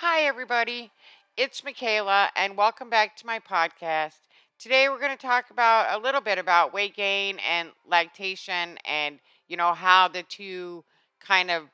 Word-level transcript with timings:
Hi, 0.00 0.22
everybody. 0.22 0.90
It's 1.36 1.62
Michaela, 1.64 2.30
and 2.36 2.56
welcome 2.56 2.88
back 2.88 3.16
to 3.16 3.26
my 3.26 3.38
podcast. 3.40 4.18
Today, 4.58 4.88
we're 4.88 4.98
going 5.00 5.16
to 5.16 5.20
talk 5.26 5.50
about 5.50 5.98
a 5.98 6.02
little 6.02 6.20
bit 6.20 6.38
about 6.38 6.72
weight 6.72 6.94
gain 6.96 7.38
and 7.40 7.70
lactation, 7.86 8.78
and 8.84 9.18
you 9.48 9.56
know 9.56 9.74
how 9.74 10.08
the 10.08 10.22
two 10.22 10.84
kind 11.20 11.50
of 11.50 11.64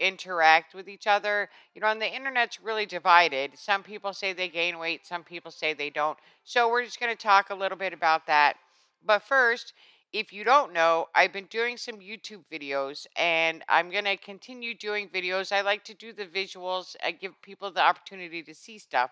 interact 0.00 0.74
with 0.74 0.88
each 0.88 1.06
other. 1.06 1.48
You 1.74 1.80
know, 1.80 1.86
and 1.88 2.02
the 2.02 2.12
internet's 2.14 2.60
really 2.60 2.84
divided. 2.86 3.52
Some 3.56 3.82
people 3.82 4.12
say 4.12 4.32
they 4.32 4.48
gain 4.48 4.78
weight, 4.78 5.06
some 5.06 5.22
people 5.24 5.50
say 5.50 5.72
they 5.72 5.90
don't. 5.90 6.18
So, 6.44 6.68
we're 6.68 6.84
just 6.84 7.00
going 7.00 7.16
to 7.16 7.22
talk 7.22 7.50
a 7.50 7.54
little 7.54 7.78
bit 7.78 7.92
about 7.92 8.26
that. 8.26 8.56
But 9.04 9.22
first, 9.22 9.72
if 10.12 10.32
you 10.32 10.42
don't 10.42 10.72
know, 10.72 11.08
I've 11.14 11.32
been 11.32 11.46
doing 11.46 11.76
some 11.76 11.96
YouTube 11.96 12.44
videos 12.50 13.06
and 13.16 13.62
I'm 13.68 13.90
going 13.90 14.04
to 14.04 14.16
continue 14.16 14.74
doing 14.74 15.08
videos. 15.08 15.52
I 15.52 15.60
like 15.60 15.84
to 15.84 15.94
do 15.94 16.12
the 16.12 16.24
visuals, 16.24 16.96
I 17.04 17.10
give 17.10 17.40
people 17.42 17.70
the 17.70 17.82
opportunity 17.82 18.42
to 18.42 18.54
see 18.54 18.78
stuff. 18.78 19.10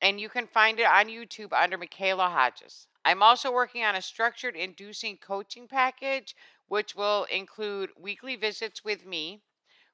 And 0.00 0.20
you 0.20 0.28
can 0.28 0.46
find 0.46 0.78
it 0.78 0.86
on 0.86 1.06
YouTube 1.06 1.52
under 1.52 1.78
Michaela 1.78 2.28
Hodges. 2.28 2.86
I'm 3.04 3.22
also 3.22 3.50
working 3.50 3.84
on 3.84 3.96
a 3.96 4.02
structured 4.02 4.54
inducing 4.54 5.16
coaching 5.16 5.66
package, 5.66 6.36
which 6.68 6.94
will 6.94 7.26
include 7.32 7.90
weekly 7.98 8.36
visits 8.36 8.84
with 8.84 9.06
me. 9.06 9.40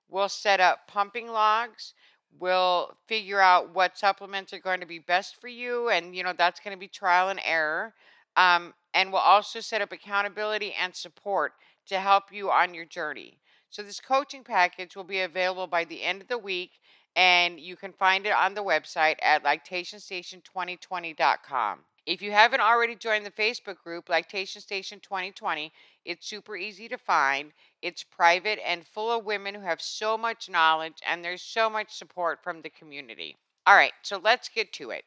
We'll 0.09 0.29
set 0.29 0.61
up 0.61 0.89
pumping 0.89 1.29
logs. 1.29 1.95
We'll 2.39 2.97
figure 3.07 3.41
out 3.41 3.73
what 3.73 3.97
supplements 3.97 4.53
are 4.53 4.59
going 4.59 4.81
to 4.81 4.87
be 4.87 4.99
best 4.99 5.41
for 5.41 5.47
you. 5.47 5.89
And, 5.91 6.17
you 6.17 6.25
know, 6.25 6.35
that's 6.37 6.61
going 6.61 6.77
to 6.77 6.81
be 6.81 6.89
trial 6.89 7.29
and 7.29 7.41
error. 7.45 7.95
Um, 8.37 8.75
and 8.95 9.13
we'll 9.13 9.21
also 9.21 9.61
set 9.61 9.83
up 9.83 9.93
accountability 9.93 10.73
and 10.73 10.95
support 10.95 11.53
to 11.87 12.01
help 12.01 12.33
you 12.33 12.51
on 12.51 12.73
your 12.73 12.87
journey. 12.87 13.39
So, 13.69 13.83
this 13.83 14.01
coaching 14.01 14.45
package 14.45 14.97
will 14.97 15.05
be 15.05 15.21
available 15.21 15.67
by 15.67 15.85
the 15.85 16.03
end 16.03 16.23
of 16.23 16.29
the 16.29 16.39
week, 16.39 16.81
and 17.17 17.61
you 17.61 17.77
can 17.77 17.93
find 17.93 18.25
it 18.25 18.33
on 18.33 18.55
the 18.55 18.63
website 18.63 19.17
at 19.21 19.45
lactationstation2020.com. 19.45 21.81
If 22.07 22.21
you 22.21 22.33
haven't 22.33 22.61
already 22.61 22.95
joined 22.95 23.25
the 23.25 23.31
Facebook 23.31 23.79
group, 23.83 24.11
Lactation 24.11 24.61
Station 24.61 25.01
2020, 25.01 25.73
it's 26.05 26.27
super 26.27 26.55
easy 26.55 26.87
to 26.89 26.99
find. 26.99 27.53
It's 27.81 28.03
private 28.03 28.59
and 28.65 28.87
full 28.87 29.11
of 29.11 29.25
women 29.25 29.55
who 29.55 29.63
have 29.63 29.81
so 29.81 30.19
much 30.19 30.51
knowledge, 30.51 30.99
and 31.07 31.25
there's 31.25 31.43
so 31.43 31.71
much 31.71 31.95
support 31.95 32.45
from 32.45 32.61
the 32.61 32.69
community. 32.69 33.37
All 33.67 33.75
right, 33.75 33.95
so 34.03 34.21
let's 34.23 34.51
get 34.51 34.71
to 34.75 34.91
it. 34.91 35.05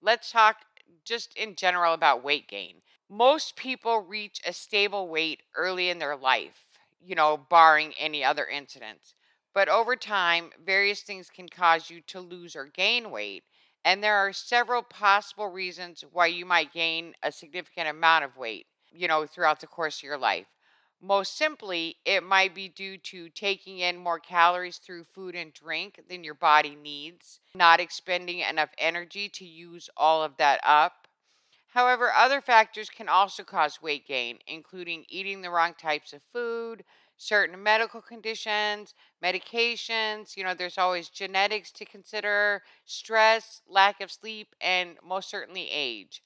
Let's 0.00 0.30
talk 0.30 0.58
just 1.04 1.36
in 1.36 1.56
general 1.56 1.92
about 1.92 2.22
weight 2.22 2.46
gain. 2.46 2.76
Most 3.10 3.56
people 3.56 3.98
reach 4.00 4.40
a 4.46 4.52
stable 4.54 5.08
weight 5.08 5.42
early 5.54 5.90
in 5.90 5.98
their 5.98 6.16
life, 6.16 6.78
you 7.00 7.14
know, 7.14 7.36
barring 7.36 7.92
any 7.98 8.24
other 8.24 8.46
incidents. 8.46 9.14
But 9.52 9.68
over 9.68 9.96
time, 9.96 10.52
various 10.64 11.02
things 11.02 11.28
can 11.28 11.48
cause 11.50 11.90
you 11.90 12.00
to 12.02 12.20
lose 12.20 12.56
or 12.56 12.64
gain 12.66 13.10
weight. 13.10 13.44
And 13.84 14.02
there 14.02 14.16
are 14.16 14.32
several 14.32 14.82
possible 14.82 15.48
reasons 15.48 16.02
why 16.12 16.26
you 16.28 16.46
might 16.46 16.72
gain 16.72 17.14
a 17.22 17.32
significant 17.32 17.88
amount 17.88 18.24
of 18.24 18.36
weight, 18.36 18.66
you 18.90 19.08
know, 19.08 19.26
throughout 19.26 19.60
the 19.60 19.66
course 19.66 19.98
of 19.98 20.04
your 20.04 20.18
life. 20.18 20.46
Most 21.00 21.36
simply, 21.36 21.98
it 22.04 22.22
might 22.22 22.54
be 22.54 22.68
due 22.68 22.96
to 22.98 23.28
taking 23.30 23.80
in 23.80 23.96
more 23.96 24.20
calories 24.20 24.78
through 24.78 25.04
food 25.04 25.34
and 25.34 25.52
drink 25.52 26.00
than 26.08 26.22
your 26.24 26.34
body 26.34 26.76
needs, 26.76 27.40
not 27.54 27.80
expending 27.80 28.38
enough 28.40 28.70
energy 28.78 29.28
to 29.30 29.44
use 29.44 29.90
all 29.96 30.22
of 30.22 30.36
that 30.36 30.60
up. 30.62 31.07
However, 31.68 32.12
other 32.12 32.40
factors 32.40 32.90
can 32.90 33.08
also 33.08 33.44
cause 33.44 33.80
weight 33.80 34.06
gain, 34.06 34.40
including 34.46 35.06
eating 35.08 35.40
the 35.40 35.50
wrong 35.50 35.74
types 35.74 36.12
of 36.12 36.22
food, 36.22 36.84
certain 37.16 37.62
medical 37.62 38.02
conditions, 38.02 38.94
medications. 39.22 40.36
You 40.36 40.44
know, 40.44 40.54
there's 40.54 40.78
always 40.78 41.08
genetics 41.08 41.70
to 41.72 41.84
consider, 41.84 42.64
stress, 42.84 43.62
lack 43.68 44.00
of 44.00 44.10
sleep, 44.10 44.54
and 44.60 44.98
most 45.02 45.30
certainly 45.30 45.70
age. 45.70 46.22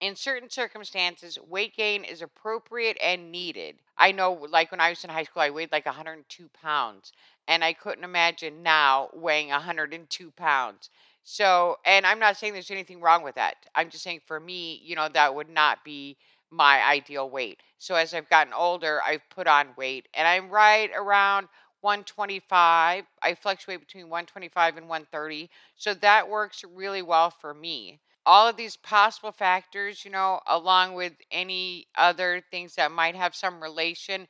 In 0.00 0.14
certain 0.16 0.50
circumstances, 0.50 1.38
weight 1.38 1.74
gain 1.76 2.04
is 2.04 2.22
appropriate 2.22 2.98
and 3.00 3.30
needed. 3.32 3.78
I 3.96 4.12
know, 4.12 4.32
like 4.32 4.70
when 4.70 4.80
I 4.80 4.90
was 4.90 5.04
in 5.04 5.10
high 5.10 5.24
school, 5.24 5.42
I 5.42 5.50
weighed 5.50 5.72
like 5.72 5.86
102 5.86 6.48
pounds, 6.50 7.12
and 7.48 7.64
I 7.64 7.72
couldn't 7.72 8.04
imagine 8.04 8.62
now 8.62 9.08
weighing 9.14 9.48
102 9.48 10.30
pounds. 10.32 10.90
So, 11.22 11.76
and 11.84 12.06
I'm 12.06 12.18
not 12.18 12.36
saying 12.36 12.52
there's 12.54 12.70
anything 12.70 13.00
wrong 13.00 13.22
with 13.22 13.34
that. 13.36 13.54
I'm 13.74 13.90
just 13.90 14.02
saying 14.04 14.20
for 14.26 14.40
me, 14.40 14.80
you 14.84 14.96
know, 14.96 15.08
that 15.08 15.34
would 15.34 15.48
not 15.48 15.84
be 15.84 16.16
my 16.50 16.82
ideal 16.82 17.28
weight. 17.30 17.60
So, 17.78 17.94
as 17.94 18.14
I've 18.14 18.28
gotten 18.28 18.52
older, 18.52 19.00
I've 19.06 19.28
put 19.30 19.46
on 19.46 19.68
weight, 19.76 20.08
and 20.14 20.26
I'm 20.26 20.48
right 20.50 20.90
around 20.96 21.48
125. 21.80 23.04
I 23.22 23.34
fluctuate 23.34 23.80
between 23.80 24.08
125 24.08 24.76
and 24.76 24.88
130. 24.88 25.50
So, 25.76 25.94
that 25.94 26.28
works 26.28 26.64
really 26.64 27.02
well 27.02 27.30
for 27.30 27.54
me 27.54 28.00
all 28.26 28.46
of 28.46 28.56
these 28.56 28.76
possible 28.76 29.32
factors, 29.32 30.04
you 30.04 30.10
know, 30.10 30.40
along 30.46 30.92
with 30.94 31.14
any 31.30 31.86
other 31.96 32.42
things 32.50 32.74
that 32.74 32.92
might 32.92 33.16
have 33.16 33.34
some 33.34 33.62
relation 33.62 34.28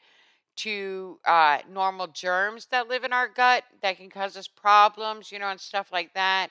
to 0.57 1.19
uh, 1.27 1.59
normal 1.71 2.07
germs 2.09 2.67
that 2.71 2.89
live 2.89 3.05
in 3.05 3.13
our 3.13 3.29
gut 3.29 3.65
that 3.83 3.97
can 3.97 4.11
cause 4.11 4.37
us 4.37 4.49
problems, 4.49 5.33
you 5.33 5.39
know, 5.39 5.49
and 5.49 5.61
stuff 5.61 5.89
like 5.93 6.13
that. 6.15 6.51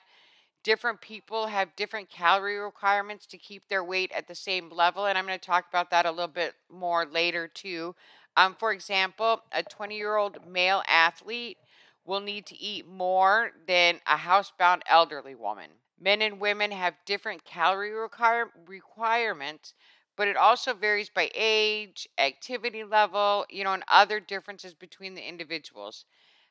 Different 0.62 1.00
people 1.02 1.46
have 1.48 1.76
different 1.76 2.08
calorie 2.10 2.56
requirements 2.58 3.26
to 3.26 3.38
keep 3.38 3.68
their 3.68 3.84
weight 3.84 4.10
at 4.12 4.26
the 4.26 4.34
same 4.34 4.70
level, 4.70 5.04
and 5.06 5.16
I'm 5.18 5.26
going 5.26 5.38
to 5.38 5.44
talk 5.46 5.68
about 5.68 5.90
that 5.90 6.06
a 6.06 6.10
little 6.10 6.28
bit 6.28 6.54
more 6.70 7.04
later 7.06 7.46
too. 7.48 7.94
Um, 8.36 8.54
for 8.54 8.72
example, 8.72 9.42
a 9.52 9.62
20 9.62 9.96
year 9.96 10.16
old 10.16 10.46
male 10.46 10.82
athlete 10.88 11.58
will 12.04 12.20
need 12.20 12.46
to 12.46 12.56
eat 12.58 12.86
more 12.86 13.52
than 13.66 14.00
a 14.06 14.16
housebound 14.16 14.80
elderly 14.86 15.34
woman. 15.34 15.70
Men 15.98 16.22
and 16.22 16.40
women 16.40 16.70
have 16.72 16.94
different 17.04 17.44
calorie 17.44 17.90
require- 17.92 18.50
requirements, 18.66 19.74
but 20.16 20.26
it 20.28 20.36
also 20.36 20.72
varies 20.74 21.10
by 21.10 21.30
age, 21.34 22.08
activity 22.18 22.82
level, 22.84 23.44
you 23.50 23.64
know, 23.64 23.72
and 23.74 23.84
other 23.88 24.20
differences 24.20 24.74
between 24.74 25.14
the 25.14 25.22
individuals. 25.26 26.04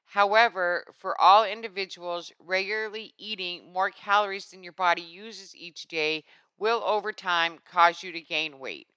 However, 0.10 0.86
for 0.98 1.20
all 1.22 1.44
individuals, 1.46 2.32
regularly 2.40 3.14
eating 3.18 3.72
more 3.72 3.92
calories 3.92 4.50
than 4.52 4.64
your 4.64 4.74
body 4.74 5.02
uses 5.04 5.56
each 5.56 5.88
day 5.88 6.26
will 6.58 6.84
over 6.84 7.14
time 7.14 7.60
cause 7.60 8.04
you 8.04 8.12
to 8.12 8.22
gain 8.22 8.60
weight. 8.60 8.88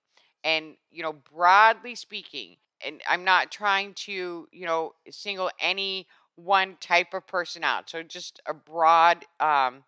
And, 0.45 0.77
you 0.91 1.03
know, 1.03 1.13
broadly 1.13 1.95
speaking, 1.95 2.57
and 2.85 3.01
I'm 3.09 3.25
not 3.25 3.53
trying 3.53 3.95
to, 4.07 4.49
you 4.51 4.67
know, 4.67 4.95
single 5.11 5.51
any 5.61 6.09
one 6.35 6.77
type 6.81 7.15
of 7.15 7.27
person 7.27 7.63
out. 7.63 7.91
So 7.91 8.03
just 8.03 8.41
a 8.47 8.55
broad 8.55 9.25
um, 9.39 9.85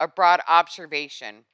a 0.00 0.08
broad 0.08 0.40
observation 0.48 1.44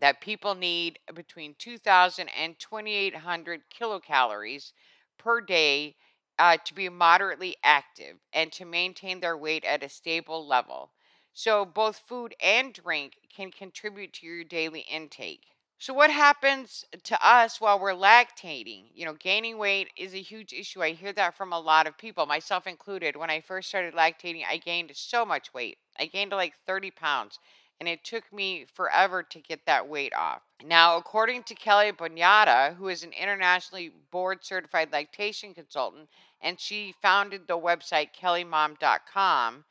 that 0.00 0.20
people 0.20 0.54
need 0.54 0.98
between 1.14 1.54
2,000 1.58 2.28
and 2.30 2.58
2,800 2.58 3.62
kilocalories 3.70 4.72
per 5.18 5.40
day 5.40 5.96
uh, 6.42 6.56
to 6.64 6.74
be 6.74 6.88
moderately 6.88 7.56
active 7.62 8.16
and 8.32 8.52
to 8.52 8.64
maintain 8.64 9.20
their 9.20 9.36
weight 9.36 9.64
at 9.64 9.84
a 9.84 9.88
stable 9.88 10.46
level. 10.46 10.90
So, 11.34 11.64
both 11.64 11.98
food 11.98 12.34
and 12.42 12.72
drink 12.74 13.18
can 13.34 13.50
contribute 13.52 14.12
to 14.14 14.26
your 14.26 14.44
daily 14.44 14.80
intake. 14.80 15.44
So, 15.78 15.94
what 15.94 16.10
happens 16.10 16.84
to 17.04 17.26
us 17.26 17.60
while 17.60 17.78
we're 17.78 17.94
lactating? 17.94 18.90
You 18.94 19.06
know, 19.06 19.14
gaining 19.14 19.58
weight 19.58 19.90
is 19.96 20.14
a 20.14 20.22
huge 20.22 20.52
issue. 20.52 20.82
I 20.82 20.90
hear 20.92 21.12
that 21.14 21.36
from 21.36 21.52
a 21.52 21.60
lot 21.60 21.86
of 21.86 21.98
people, 21.98 22.26
myself 22.26 22.66
included. 22.66 23.16
When 23.16 23.30
I 23.30 23.40
first 23.40 23.68
started 23.68 23.94
lactating, 23.94 24.44
I 24.48 24.56
gained 24.58 24.92
so 24.94 25.24
much 25.24 25.52
weight. 25.54 25.78
I 25.98 26.06
gained 26.06 26.32
like 26.32 26.54
30 26.66 26.90
pounds 26.90 27.38
and 27.80 27.88
it 27.88 28.04
took 28.04 28.32
me 28.32 28.64
forever 28.72 29.22
to 29.22 29.40
get 29.40 29.66
that 29.66 29.88
weight 29.88 30.14
off. 30.14 30.42
Now, 30.64 30.96
according 30.96 31.42
to 31.44 31.54
Kelly 31.56 31.90
Bonyata, 31.90 32.76
who 32.76 32.88
is 32.88 33.02
an 33.02 33.12
internationally 33.12 33.90
board 34.12 34.44
certified 34.44 34.92
lactation 34.92 35.54
consultant, 35.54 36.08
and 36.40 36.60
she 36.60 36.94
founded 37.02 37.48
the 37.48 37.58
website 37.58 38.10
kellymom.com, 38.14 39.64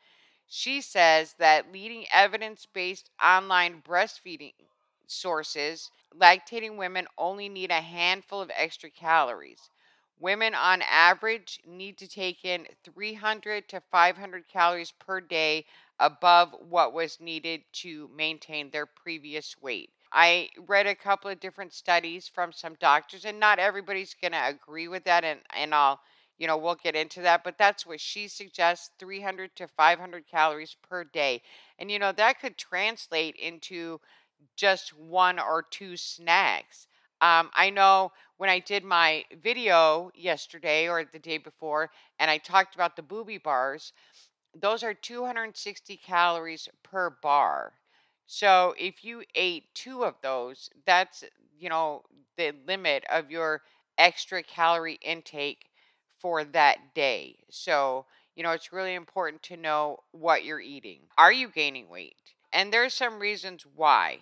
she 0.48 0.82
says 0.82 1.36
that 1.40 1.72
leading 1.72 2.06
evidence 2.12 2.66
based 2.66 3.10
online 3.24 3.82
breastfeeding 3.82 4.54
sources, 5.08 5.92
lactating 6.14 6.76
women 6.76 7.08
only 7.18 7.48
need 7.48 7.72
a 7.72 7.82
handful 7.82 8.42
of 8.42 8.52
extra 8.54 8.90
calories. 8.90 9.70
Women 10.20 10.54
on 10.54 10.82
average 10.82 11.62
need 11.66 11.98
to 12.00 12.08
take 12.08 12.44
in 12.44 12.68
300 12.84 13.70
to 13.70 13.82
500 13.92 14.48
calories 14.50 14.92
per 14.92 15.22
day 15.22 15.66
above 16.00 16.54
what 16.70 16.92
was 16.92 17.22
needed 17.22 17.64
to 17.74 18.10
maintain 18.14 18.70
their 18.72 18.86
previous 18.86 19.56
weight. 19.62 19.90
I 20.14 20.50
read 20.68 20.88
a 20.88 20.96
couple 20.96 21.30
of 21.32 21.40
different 21.40 21.74
studies 21.74 22.28
from 22.28 22.52
some 22.52 22.76
doctors, 22.80 23.26
and 23.26 23.40
not 23.40 23.60
everybody's 23.60 24.16
going 24.20 24.34
to 24.34 24.48
agree 24.48 24.88
with 24.88 25.04
that, 25.06 25.24
and, 25.24 25.40
and 25.56 25.74
I'll, 25.74 26.00
you 26.38 26.48
know, 26.48 26.58
we'll 26.58 26.76
get 26.76 26.96
into 26.96 27.22
that, 27.22 27.44
but 27.44 27.58
that's 27.58 27.86
what 27.86 28.00
she 28.02 28.28
suggests 28.28 28.92
300 29.00 29.56
to 29.58 29.68
500 29.68 30.28
calories 30.28 30.76
per 30.90 31.04
day. 31.04 31.42
And, 31.80 31.90
you 31.92 32.00
know, 32.00 32.12
that 32.14 32.40
could 32.42 32.58
translate 32.58 33.36
into 33.36 34.00
just 34.56 34.94
one 34.98 35.40
or 35.40 35.64
two 35.64 35.98
snacks. 35.98 36.88
Um, 37.22 37.52
I 37.54 37.70
know 37.70 38.12
when 38.38 38.50
I 38.50 38.60
did 38.60 38.84
my 38.84 39.26
video 39.42 40.12
yesterday 40.16 40.88
or 40.90 41.04
the 41.06 41.20
day 41.20 41.38
before, 41.38 41.92
and 42.20 42.32
I 42.32 42.38
talked 42.38 42.76
about 42.76 42.96
the 42.96 43.04
booby 43.04 43.38
bars, 43.38 43.94
those 44.56 44.84
are 44.84 44.94
260 44.94 45.98
calories 45.98 46.70
per 46.84 47.10
bar. 47.10 47.74
So 48.34 48.74
if 48.80 49.04
you 49.04 49.24
ate 49.36 49.66
two 49.76 50.06
of 50.06 50.16
those, 50.24 50.70
that's, 50.86 51.26
you 51.60 51.68
know, 51.68 52.04
the 52.38 52.54
limit 52.66 53.04
of 53.10 53.30
your 53.30 53.62
extra 53.98 54.42
calorie 54.42 55.00
intake 55.02 55.66
for 56.18 56.46
that 56.46 56.96
day. 56.96 57.40
So, 57.50 58.06
you 58.38 58.44
know, 58.44 58.52
it's 58.52 58.72
really 58.72 58.94
important 58.94 59.44
to 59.44 59.58
know 59.58 59.98
what 60.14 60.46
you're 60.46 60.62
eating. 60.62 61.02
Are 61.18 61.34
you 61.34 61.50
gaining 61.50 61.90
weight? 61.90 62.16
And 62.54 62.72
there's 62.72 62.94
some 62.94 63.20
reasons 63.20 63.66
why. 63.76 64.20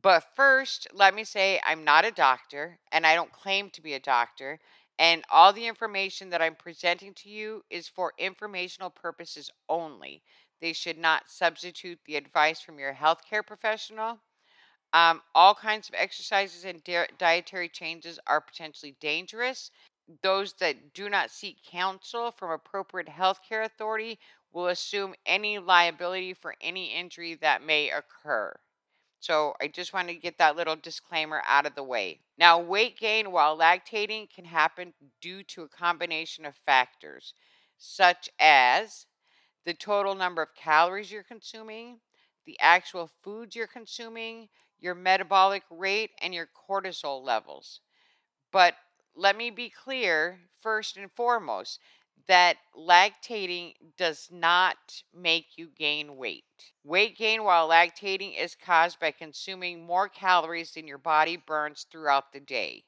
But 0.00 0.24
first, 0.34 0.88
let 0.94 1.14
me 1.14 1.22
say 1.22 1.60
I'm 1.66 1.84
not 1.84 2.06
a 2.06 2.10
doctor 2.10 2.78
and 2.92 3.06
I 3.06 3.14
don't 3.14 3.30
claim 3.30 3.68
to 3.72 3.82
be 3.82 3.92
a 3.92 4.00
doctor. 4.00 4.58
And 4.98 5.22
all 5.30 5.52
the 5.52 5.66
information 5.66 6.30
that 6.30 6.40
I'm 6.40 6.54
presenting 6.54 7.12
to 7.12 7.28
you 7.28 7.62
is 7.68 7.88
for 7.88 8.14
informational 8.16 8.88
purposes 8.88 9.50
only. 9.68 10.22
They 10.60 10.72
should 10.72 10.98
not 10.98 11.30
substitute 11.30 11.98
the 12.04 12.16
advice 12.16 12.60
from 12.60 12.78
your 12.78 12.94
healthcare 12.94 13.46
professional. 13.46 14.18
Um, 14.92 15.22
all 15.34 15.54
kinds 15.54 15.88
of 15.88 15.94
exercises 15.94 16.64
and 16.64 16.82
di- 16.84 17.08
dietary 17.18 17.68
changes 17.68 18.18
are 18.26 18.40
potentially 18.40 18.96
dangerous. 19.00 19.70
Those 20.22 20.54
that 20.54 20.94
do 20.94 21.10
not 21.10 21.30
seek 21.30 21.58
counsel 21.64 22.30
from 22.30 22.50
appropriate 22.50 23.08
healthcare 23.08 23.64
authority 23.64 24.18
will 24.52 24.68
assume 24.68 25.14
any 25.26 25.58
liability 25.58 26.32
for 26.32 26.54
any 26.60 26.94
injury 26.94 27.34
that 27.36 27.62
may 27.62 27.90
occur. 27.90 28.58
So 29.20 29.54
I 29.60 29.68
just 29.68 29.92
want 29.92 30.08
to 30.08 30.14
get 30.14 30.38
that 30.38 30.56
little 30.56 30.76
disclaimer 30.76 31.42
out 31.46 31.66
of 31.66 31.74
the 31.74 31.82
way. 31.82 32.20
Now, 32.38 32.58
weight 32.58 32.98
gain 32.98 33.32
while 33.32 33.58
lactating 33.58 34.30
can 34.30 34.44
happen 34.44 34.94
due 35.20 35.42
to 35.44 35.62
a 35.62 35.68
combination 35.68 36.46
of 36.46 36.54
factors, 36.54 37.34
such 37.76 38.30
as 38.38 39.06
the 39.68 39.74
total 39.74 40.14
number 40.14 40.40
of 40.40 40.54
calories 40.54 41.12
you're 41.12 41.22
consuming, 41.22 41.98
the 42.46 42.58
actual 42.58 43.10
foods 43.22 43.54
you're 43.54 43.66
consuming, 43.66 44.48
your 44.80 44.94
metabolic 44.94 45.62
rate, 45.70 46.10
and 46.22 46.32
your 46.32 46.48
cortisol 46.66 47.22
levels. 47.22 47.80
But 48.50 48.76
let 49.14 49.36
me 49.36 49.50
be 49.50 49.68
clear 49.68 50.38
first 50.62 50.96
and 50.96 51.12
foremost 51.12 51.80
that 52.28 52.56
lactating 52.74 53.74
does 53.98 54.30
not 54.32 55.02
make 55.14 55.58
you 55.58 55.68
gain 55.78 56.16
weight. 56.16 56.44
Weight 56.82 57.18
gain 57.18 57.44
while 57.44 57.68
lactating 57.68 58.42
is 58.42 58.54
caused 58.54 58.98
by 58.98 59.10
consuming 59.10 59.84
more 59.84 60.08
calories 60.08 60.72
than 60.72 60.88
your 60.88 60.96
body 60.96 61.36
burns 61.36 61.84
throughout 61.92 62.32
the 62.32 62.40
day. 62.40 62.84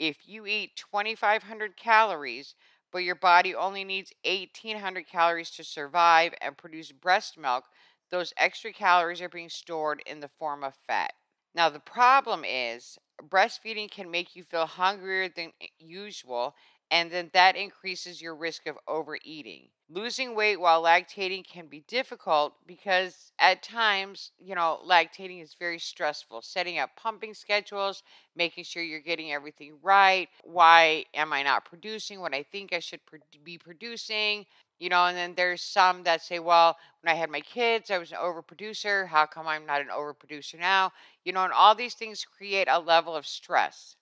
If 0.00 0.26
you 0.26 0.44
eat 0.44 0.74
2,500 0.74 1.76
calories, 1.76 2.56
but 2.92 2.98
your 3.04 3.14
body 3.14 3.54
only 3.54 3.84
needs 3.84 4.12
1,800 4.24 5.06
calories 5.06 5.50
to 5.52 5.64
survive 5.64 6.34
and 6.40 6.56
produce 6.56 6.92
breast 6.92 7.36
milk, 7.38 7.64
those 8.10 8.32
extra 8.36 8.72
calories 8.72 9.20
are 9.20 9.28
being 9.28 9.48
stored 9.48 10.02
in 10.06 10.20
the 10.20 10.28
form 10.28 10.62
of 10.64 10.74
fat. 10.74 11.12
Now, 11.54 11.68
the 11.68 11.80
problem 11.80 12.44
is 12.44 12.98
breastfeeding 13.22 13.90
can 13.90 14.10
make 14.10 14.34
you 14.36 14.42
feel 14.44 14.66
hungrier 14.66 15.28
than 15.28 15.52
usual 15.78 16.54
and 16.90 17.10
then 17.10 17.30
that 17.32 17.56
increases 17.56 18.20
your 18.20 18.34
risk 18.34 18.66
of 18.66 18.76
overeating. 18.88 19.68
Losing 19.88 20.34
weight 20.36 20.60
while 20.60 20.82
lactating 20.82 21.44
can 21.46 21.66
be 21.66 21.84
difficult 21.88 22.54
because 22.66 23.32
at 23.40 23.62
times, 23.62 24.30
you 24.38 24.54
know, 24.54 24.80
lactating 24.86 25.42
is 25.42 25.54
very 25.58 25.78
stressful. 25.80 26.42
Setting 26.42 26.78
up 26.78 26.90
pumping 26.96 27.34
schedules, 27.34 28.02
making 28.36 28.64
sure 28.64 28.82
you're 28.82 29.00
getting 29.00 29.32
everything 29.32 29.74
right. 29.82 30.28
Why 30.44 31.04
am 31.14 31.32
I 31.32 31.42
not 31.42 31.64
producing 31.64 32.20
what 32.20 32.34
I 32.34 32.44
think 32.44 32.72
I 32.72 32.78
should 32.78 33.00
be 33.44 33.58
producing? 33.58 34.46
You 34.78 34.88
know, 34.88 35.06
and 35.06 35.16
then 35.16 35.34
there's 35.34 35.62
some 35.62 36.04
that 36.04 36.22
say, 36.22 36.38
well, 36.38 36.76
when 37.02 37.12
I 37.14 37.18
had 37.18 37.30
my 37.30 37.40
kids, 37.40 37.90
I 37.90 37.98
was 37.98 38.12
an 38.12 38.18
overproducer. 38.18 39.06
How 39.08 39.26
come 39.26 39.46
I'm 39.46 39.66
not 39.66 39.80
an 39.80 39.88
overproducer 39.88 40.58
now? 40.58 40.92
You 41.24 41.32
know, 41.32 41.44
and 41.44 41.52
all 41.52 41.74
these 41.74 41.94
things 41.94 42.24
create 42.24 42.68
a 42.70 42.78
level 42.78 43.14
of 43.14 43.26
stress. 43.26 43.96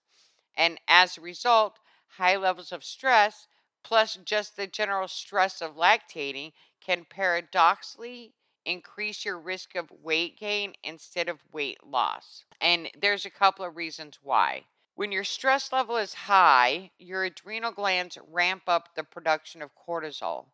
And 0.57 0.79
as 0.89 1.17
a 1.17 1.23
result, 1.23 1.79
high 2.17 2.37
levels 2.37 2.73
of 2.73 2.85
stress 2.85 3.47
plus 3.83 4.17
just 4.25 4.57
the 4.57 4.67
general 4.67 5.09
stress 5.09 5.61
of 5.63 5.77
lactating 5.77 6.53
can 6.81 7.05
paradoxically 7.05 8.35
increase 8.65 9.25
your 9.25 9.39
risk 9.39 9.75
of 9.75 9.91
weight 9.91 10.39
gain 10.39 10.75
instead 10.83 11.29
of 11.29 11.39
weight 11.53 11.83
loss. 11.85 12.45
And 12.61 12.91
there's 13.01 13.25
a 13.25 13.31
couple 13.31 13.65
of 13.65 13.77
reasons 13.77 14.19
why. 14.23 14.65
When 14.95 15.13
your 15.13 15.25
stress 15.25 15.73
level 15.73 15.97
is 15.97 16.13
high, 16.15 16.91
your 16.99 17.25
adrenal 17.25 17.73
glands 17.73 18.19
ramp 18.31 18.65
up 18.67 18.95
the 18.95 19.05
production 19.05 19.63
of 19.63 19.71
cortisol, 19.75 20.47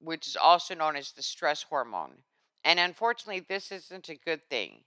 which 0.00 0.26
is 0.26 0.36
also 0.36 0.74
known 0.74 0.96
as 0.96 1.12
the 1.12 1.22
stress 1.22 1.62
hormone. 1.62 2.22
And 2.64 2.78
unfortunately, 2.80 3.40
this 3.40 3.70
isn't 3.72 4.08
a 4.08 4.16
good 4.16 4.48
thing. 4.50 4.84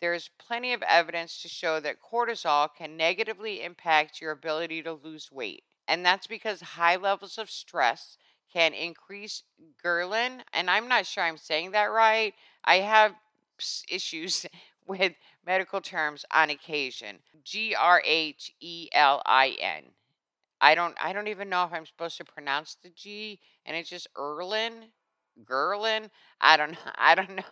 There 0.00 0.14
is 0.14 0.30
plenty 0.38 0.72
of 0.72 0.82
evidence 0.82 1.42
to 1.42 1.48
show 1.48 1.80
that 1.80 1.96
cortisol 2.00 2.68
can 2.76 2.96
negatively 2.96 3.62
impact 3.62 4.20
your 4.20 4.32
ability 4.32 4.82
to 4.82 4.92
lose 4.92 5.32
weight. 5.32 5.64
And 5.88 6.04
that's 6.04 6.26
because 6.26 6.60
high 6.60 6.96
levels 6.96 7.38
of 7.38 7.50
stress 7.50 8.16
can 8.52 8.74
increase 8.74 9.42
ghrelin. 9.84 10.40
And 10.52 10.70
I'm 10.70 10.88
not 10.88 11.06
sure 11.06 11.24
I'm 11.24 11.36
saying 11.36 11.72
that 11.72 11.86
right. 11.86 12.34
I 12.64 12.76
have 12.76 13.14
issues 13.90 14.46
with 14.86 15.12
medical 15.46 15.80
terms 15.80 16.24
on 16.32 16.50
occasion. 16.50 17.18
G 17.44 17.74
R 17.74 18.02
H 18.04 18.52
E 18.60 18.88
L 18.92 19.22
I 19.26 19.56
N. 19.60 19.84
I 20.60 20.74
don't 20.74 20.96
I 21.00 21.12
don't 21.12 21.28
even 21.28 21.48
know 21.48 21.64
if 21.64 21.72
I'm 21.72 21.86
supposed 21.86 22.16
to 22.18 22.24
pronounce 22.24 22.76
the 22.82 22.90
G 22.90 23.40
and 23.66 23.76
it's 23.76 23.90
just 23.90 24.08
Erlin, 24.18 24.86
Gerlin. 25.44 26.10
I 26.40 26.56
don't 26.56 26.72
know. 26.72 26.92
I 26.96 27.14
don't 27.14 27.36
know. 27.36 27.42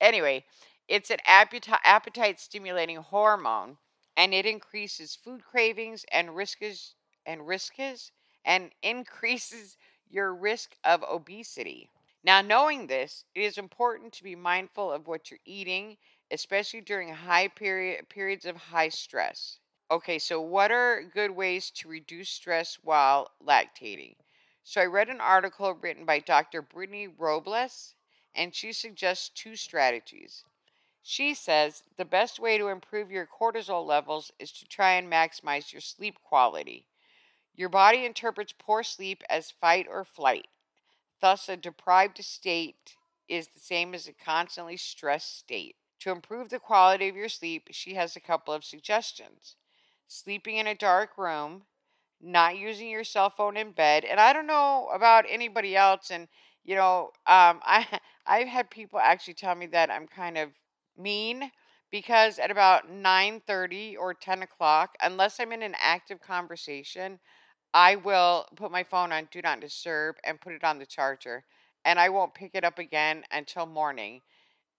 anyway, 0.00 0.44
it's 0.88 1.10
an 1.10 1.18
appetite 1.26 2.40
stimulating 2.40 2.96
hormone 2.96 3.76
and 4.16 4.32
it 4.34 4.46
increases 4.46 5.14
food 5.16 5.44
cravings 5.44 6.04
and 6.12 6.34
risks 6.36 6.94
and 7.26 7.46
risks 7.46 8.10
and 8.44 8.70
increases 8.82 9.76
your 10.08 10.34
risk 10.34 10.76
of 10.84 11.02
obesity. 11.10 11.90
Now, 12.22 12.40
knowing 12.40 12.86
this, 12.86 13.24
it 13.34 13.42
is 13.42 13.58
important 13.58 14.12
to 14.14 14.22
be 14.24 14.34
mindful 14.34 14.90
of 14.92 15.06
what 15.06 15.30
you're 15.30 15.40
eating, 15.44 15.96
especially 16.30 16.80
during 16.80 17.12
high 17.12 17.48
period 17.48 18.08
periods 18.08 18.44
of 18.46 18.56
high 18.56 18.88
stress. 18.88 19.58
Okay, 19.90 20.18
so 20.18 20.40
what 20.40 20.70
are 20.70 21.02
good 21.02 21.30
ways 21.30 21.70
to 21.72 21.88
reduce 21.88 22.30
stress 22.30 22.78
while 22.82 23.30
lactating? 23.42 24.16
So 24.62 24.80
I 24.80 24.86
read 24.86 25.08
an 25.08 25.20
article 25.20 25.72
written 25.74 26.04
by 26.06 26.20
Dr. 26.20 26.62
Brittany 26.62 27.08
Robles, 27.08 27.94
and 28.34 28.54
she 28.54 28.72
suggests 28.72 29.28
two 29.28 29.56
strategies. 29.56 30.44
She 31.06 31.34
says 31.34 31.84
the 31.98 32.04
best 32.04 32.40
way 32.40 32.58
to 32.58 32.68
improve 32.68 33.10
your 33.12 33.26
cortisol 33.26 33.86
levels 33.86 34.32
is 34.40 34.50
to 34.52 34.66
try 34.66 34.94
and 34.94 35.08
maximize 35.08 35.70
your 35.70 35.82
sleep 35.82 36.18
quality. 36.24 36.88
Your 37.54 37.68
body 37.68 38.04
interprets 38.06 38.54
poor 38.58 38.82
sleep 38.82 39.22
as 39.30 39.50
fight 39.50 39.86
or 39.88 40.04
flight. 40.04 40.48
Thus, 41.20 41.48
a 41.48 41.56
deprived 41.56 42.24
state 42.24 42.96
is 43.28 43.48
the 43.48 43.60
same 43.60 43.94
as 43.94 44.08
a 44.08 44.12
constantly 44.14 44.76
stressed 44.76 45.38
state. 45.38 45.76
To 46.00 46.10
improve 46.10 46.48
the 46.50 46.58
quality 46.58 47.08
of 47.08 47.16
your 47.16 47.28
sleep, 47.28 47.68
she 47.72 47.94
has 47.94 48.16
a 48.16 48.20
couple 48.20 48.54
of 48.54 48.64
suggestions 48.64 49.56
sleeping 50.08 50.56
in 50.56 50.66
a 50.66 50.74
dark 50.74 51.18
room, 51.18 51.66
not 52.20 52.56
using 52.56 52.88
your 52.88 53.04
cell 53.04 53.30
phone 53.30 53.56
in 53.56 53.72
bed. 53.72 54.04
And 54.04 54.20
I 54.20 54.32
don't 54.32 54.46
know 54.46 54.88
about 54.92 55.26
anybody 55.28 55.76
else, 55.76 56.10
and 56.10 56.28
you 56.64 56.74
know, 56.76 57.12
um, 57.26 57.60
I 57.66 58.00
I've 58.26 58.48
had 58.48 58.70
people 58.70 58.98
actually 58.98 59.34
tell 59.34 59.54
me 59.54 59.66
that 59.66 59.90
I'm 59.90 60.08
kind 60.08 60.38
of 60.38 60.50
mean 60.98 61.50
because 61.90 62.38
at 62.38 62.50
about 62.50 62.88
9:30 62.90 63.96
or 63.96 64.14
10 64.14 64.42
o'clock, 64.42 64.94
unless 65.02 65.40
I'm 65.40 65.52
in 65.52 65.62
an 65.62 65.76
active 65.80 66.20
conversation, 66.20 67.20
I 67.74 67.96
will 67.96 68.46
put 68.56 68.72
my 68.72 68.84
phone 68.84 69.12
on 69.12 69.28
do 69.30 69.42
not 69.42 69.60
disturb 69.60 70.16
and 70.24 70.40
put 70.40 70.54
it 70.54 70.64
on 70.64 70.78
the 70.78 70.86
charger, 70.86 71.44
and 71.84 72.00
I 72.00 72.08
won't 72.10 72.34
pick 72.34 72.52
it 72.54 72.64
up 72.64 72.78
again 72.78 73.24
until 73.32 73.66
morning. 73.66 74.22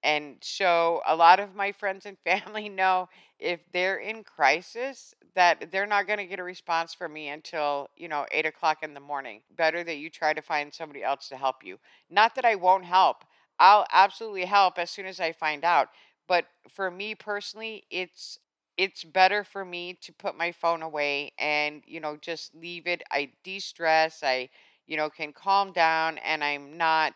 And 0.04 0.38
so 0.44 1.02
a 1.08 1.16
lot 1.16 1.40
of 1.40 1.56
my 1.56 1.72
friends 1.72 2.06
and 2.06 2.18
family 2.20 2.70
know 2.70 3.10
if 3.40 3.60
they're 3.72 3.98
in 3.98 4.24
crisis 4.24 5.14
that 5.36 5.72
they're 5.72 5.88
not 5.88 6.08
going 6.08 6.20
to 6.20 6.26
get 6.26 6.40
a 6.40 6.44
response 6.44 6.94
from 6.94 7.14
me 7.14 7.28
until 7.30 7.90
you 7.98 8.08
know 8.08 8.26
eight 8.32 8.46
o'clock 8.46 8.84
in 8.84 8.94
the 8.94 9.00
morning. 9.00 9.42
Better 9.56 9.84
that 9.84 9.98
you 9.98 10.10
try 10.10 10.34
to 10.34 10.42
find 10.42 10.74
somebody 10.74 11.04
else 11.04 11.28
to 11.30 11.38
help 11.38 11.64
you. 11.64 11.78
Not 12.10 12.36
that 12.36 12.46
I 12.46 12.56
won't 12.56 12.86
help. 12.86 13.26
I'll 13.60 13.86
absolutely 13.92 14.46
help 14.46 14.78
as 14.80 14.92
soon 14.92 15.06
as 15.06 15.20
I 15.20 15.32
find 15.32 15.64
out. 15.64 15.90
But 16.28 16.46
for 16.70 16.90
me 16.92 17.16
personally, 17.16 17.86
it's 17.90 18.40
it's 18.78 19.04
better 19.06 19.44
for 19.46 19.64
me 19.64 19.94
to 20.02 20.12
put 20.14 20.38
my 20.38 20.52
phone 20.52 20.82
away 20.82 21.32
and 21.40 21.82
you 21.88 22.00
know 22.00 22.18
just 22.18 22.54
leave 22.56 22.88
it. 22.88 23.04
I 23.12 23.32
de-stress. 23.44 24.22
I 24.24 24.50
you 24.88 24.98
know 24.98 25.10
can 25.10 25.34
calm 25.34 25.72
down 25.74 26.18
and 26.20 26.44
I'm 26.44 26.78
not 26.78 27.14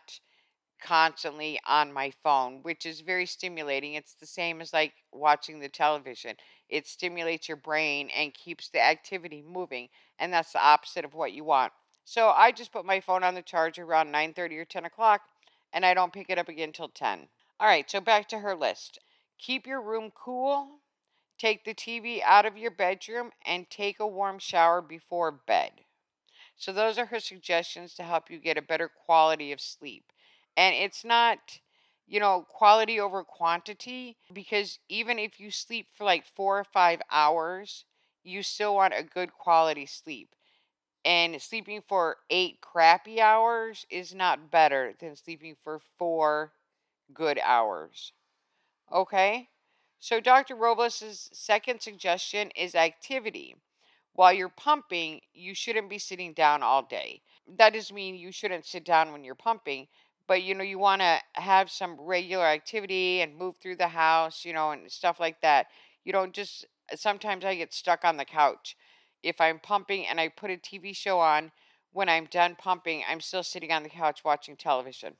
constantly 0.82 1.60
on 1.66 1.92
my 1.92 2.10
phone, 2.22 2.60
which 2.62 2.86
is 2.86 3.00
very 3.02 3.26
stimulating. 3.26 3.94
It's 3.94 4.14
the 4.14 4.26
same 4.26 4.60
as 4.60 4.72
like 4.72 4.94
watching 5.12 5.60
the 5.60 5.68
television. 5.68 6.36
It 6.68 6.86
stimulates 6.86 7.48
your 7.48 7.56
brain 7.58 8.08
and 8.16 8.32
keeps 8.34 8.70
the 8.70 8.80
activity 8.82 9.42
moving, 9.42 9.88
and 10.18 10.32
that's 10.32 10.52
the 10.52 10.64
opposite 10.64 11.04
of 11.04 11.14
what 11.14 11.32
you 11.32 11.44
want. 11.44 11.72
So 12.04 12.30
I 12.30 12.50
just 12.52 12.72
put 12.72 12.84
my 12.86 13.00
phone 13.00 13.22
on 13.24 13.34
the 13.34 13.42
charger 13.42 13.84
around 13.84 14.10
9:30 14.10 14.58
or 14.58 14.64
10 14.64 14.84
o'clock, 14.86 15.20
and 15.72 15.84
I 15.84 15.94
don't 15.94 16.12
pick 16.12 16.30
it 16.30 16.38
up 16.38 16.48
again 16.48 16.72
till 16.72 16.88
10. 16.88 17.28
All 17.58 17.66
right, 17.66 17.90
so 17.90 18.00
back 18.00 18.28
to 18.28 18.38
her 18.38 18.54
list. 18.54 18.98
Keep 19.38 19.66
your 19.66 19.80
room 19.80 20.10
cool. 20.14 20.80
Take 21.38 21.64
the 21.64 21.74
TV 21.74 22.22
out 22.22 22.46
of 22.46 22.58
your 22.58 22.70
bedroom 22.70 23.30
and 23.46 23.70
take 23.70 23.98
a 24.00 24.06
warm 24.06 24.38
shower 24.38 24.82
before 24.82 25.30
bed. 25.30 25.72
So, 26.56 26.72
those 26.72 26.98
are 26.98 27.06
her 27.06 27.20
suggestions 27.20 27.94
to 27.94 28.02
help 28.02 28.30
you 28.30 28.38
get 28.38 28.58
a 28.58 28.62
better 28.62 28.88
quality 28.88 29.50
of 29.52 29.60
sleep. 29.62 30.12
And 30.56 30.74
it's 30.74 31.04
not, 31.04 31.38
you 32.06 32.20
know, 32.20 32.46
quality 32.50 33.00
over 33.00 33.24
quantity 33.24 34.18
because 34.32 34.78
even 34.88 35.18
if 35.18 35.40
you 35.40 35.50
sleep 35.50 35.88
for 35.94 36.04
like 36.04 36.26
four 36.26 36.58
or 36.58 36.64
five 36.64 37.00
hours, 37.10 37.86
you 38.22 38.42
still 38.42 38.74
want 38.74 38.92
a 38.94 39.02
good 39.02 39.32
quality 39.32 39.86
sleep. 39.86 40.34
And 41.04 41.40
sleeping 41.40 41.82
for 41.88 42.18
eight 42.30 42.60
crappy 42.60 43.20
hours 43.20 43.86
is 43.90 44.14
not 44.14 44.50
better 44.50 44.94
than 45.00 45.16
sleeping 45.16 45.56
for 45.62 45.78
four 45.98 46.52
good 47.14 47.38
hours. 47.44 48.12
Okay? 48.92 49.48
So, 50.00 50.20
Dr. 50.20 50.56
Robles' 50.56 51.30
second 51.32 51.80
suggestion 51.80 52.50
is 52.56 52.74
activity. 52.74 53.56
While 54.14 54.32
you're 54.32 54.48
pumping, 54.48 55.20
you 55.32 55.54
shouldn't 55.54 55.90
be 55.90 55.98
sitting 55.98 56.32
down 56.34 56.62
all 56.62 56.82
day. 56.82 57.22
That 57.56 57.74
doesn't 57.74 57.94
mean 57.94 58.16
you 58.16 58.32
shouldn't 58.32 58.66
sit 58.66 58.84
down 58.84 59.12
when 59.12 59.24
you're 59.24 59.34
pumping, 59.34 59.88
but 60.26 60.42
you 60.42 60.54
know, 60.54 60.64
you 60.64 60.78
want 60.78 61.02
to 61.02 61.20
have 61.34 61.70
some 61.70 62.00
regular 62.00 62.44
activity 62.46 63.20
and 63.20 63.36
move 63.36 63.56
through 63.56 63.76
the 63.76 63.88
house, 63.88 64.44
you 64.44 64.52
know, 64.52 64.72
and 64.72 64.90
stuff 64.90 65.20
like 65.20 65.40
that. 65.42 65.68
You 66.04 66.12
don't 66.12 66.32
just, 66.32 66.66
sometimes 66.94 67.44
I 67.44 67.54
get 67.56 67.72
stuck 67.74 68.04
on 68.04 68.16
the 68.16 68.24
couch. 68.24 68.76
If 69.22 69.40
I'm 69.40 69.58
pumping 69.58 70.06
and 70.06 70.20
I 70.20 70.28
put 70.28 70.50
a 70.50 70.56
TV 70.56 70.92
show 70.92 71.18
on, 71.20 71.52
when 71.92 72.08
I'm 72.08 72.26
done 72.26 72.56
pumping, 72.56 73.02
I'm 73.08 73.20
still 73.20 73.42
sitting 73.42 73.72
on 73.72 73.82
the 73.82 73.88
couch 73.88 74.22
watching 74.24 74.56
television. 74.56 75.14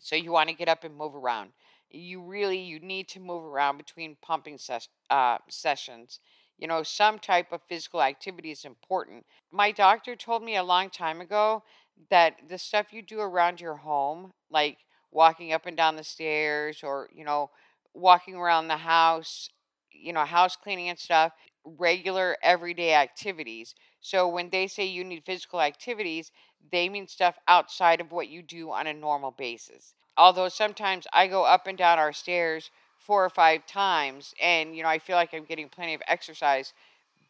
So 0.00 0.16
you 0.16 0.32
want 0.32 0.48
to 0.48 0.54
get 0.54 0.68
up 0.68 0.84
and 0.84 0.96
move 0.96 1.14
around. 1.14 1.50
You 1.90 2.22
really 2.22 2.58
you 2.58 2.80
need 2.80 3.08
to 3.08 3.20
move 3.20 3.44
around 3.44 3.78
between 3.78 4.16
pumping 4.20 4.58
ses- 4.58 4.88
uh, 5.10 5.38
sessions 5.48 6.20
you 6.60 6.66
know, 6.66 6.82
some 6.82 7.20
type 7.20 7.52
of 7.52 7.62
physical 7.68 8.02
activity 8.02 8.50
is 8.50 8.64
important. 8.64 9.24
My 9.52 9.70
doctor 9.70 10.16
told 10.16 10.42
me 10.42 10.56
a 10.56 10.62
long 10.64 10.90
time 10.90 11.20
ago 11.20 11.62
that 12.10 12.34
the 12.48 12.58
stuff 12.58 12.92
you 12.92 13.00
do 13.00 13.20
around 13.20 13.60
your 13.60 13.76
home, 13.76 14.32
like 14.50 14.78
walking 15.12 15.52
up 15.52 15.66
and 15.66 15.76
down 15.76 15.94
the 15.94 16.02
stairs 16.02 16.80
or, 16.82 17.08
you 17.14 17.24
know, 17.24 17.50
walking 17.94 18.34
around 18.34 18.66
the 18.66 18.76
house, 18.76 19.48
you 19.92 20.12
know, 20.12 20.24
house 20.24 20.56
cleaning 20.56 20.88
and 20.88 20.98
stuff, 20.98 21.32
regular 21.76 22.36
everyday 22.42 22.94
activities. 22.94 23.74
So 24.00 24.28
when 24.28 24.50
they 24.50 24.66
say 24.66 24.86
you 24.86 25.04
need 25.04 25.24
physical 25.24 25.60
activities, 25.60 26.30
they 26.72 26.88
mean 26.88 27.06
stuff 27.06 27.38
outside 27.48 28.00
of 28.00 28.12
what 28.12 28.28
you 28.28 28.42
do 28.42 28.70
on 28.70 28.86
a 28.86 28.94
normal 28.94 29.30
basis. 29.32 29.94
Although 30.16 30.48
sometimes 30.48 31.06
I 31.12 31.26
go 31.28 31.44
up 31.44 31.66
and 31.66 31.78
down 31.78 31.98
our 31.98 32.12
stairs 32.12 32.70
four 32.98 33.24
or 33.24 33.30
five 33.30 33.64
times 33.66 34.34
and 34.42 34.76
you 34.76 34.82
know 34.82 34.88
i 34.88 34.98
feel 34.98 35.16
like 35.16 35.32
i'm 35.32 35.44
getting 35.44 35.68
plenty 35.68 35.94
of 35.94 36.02
exercise 36.08 36.74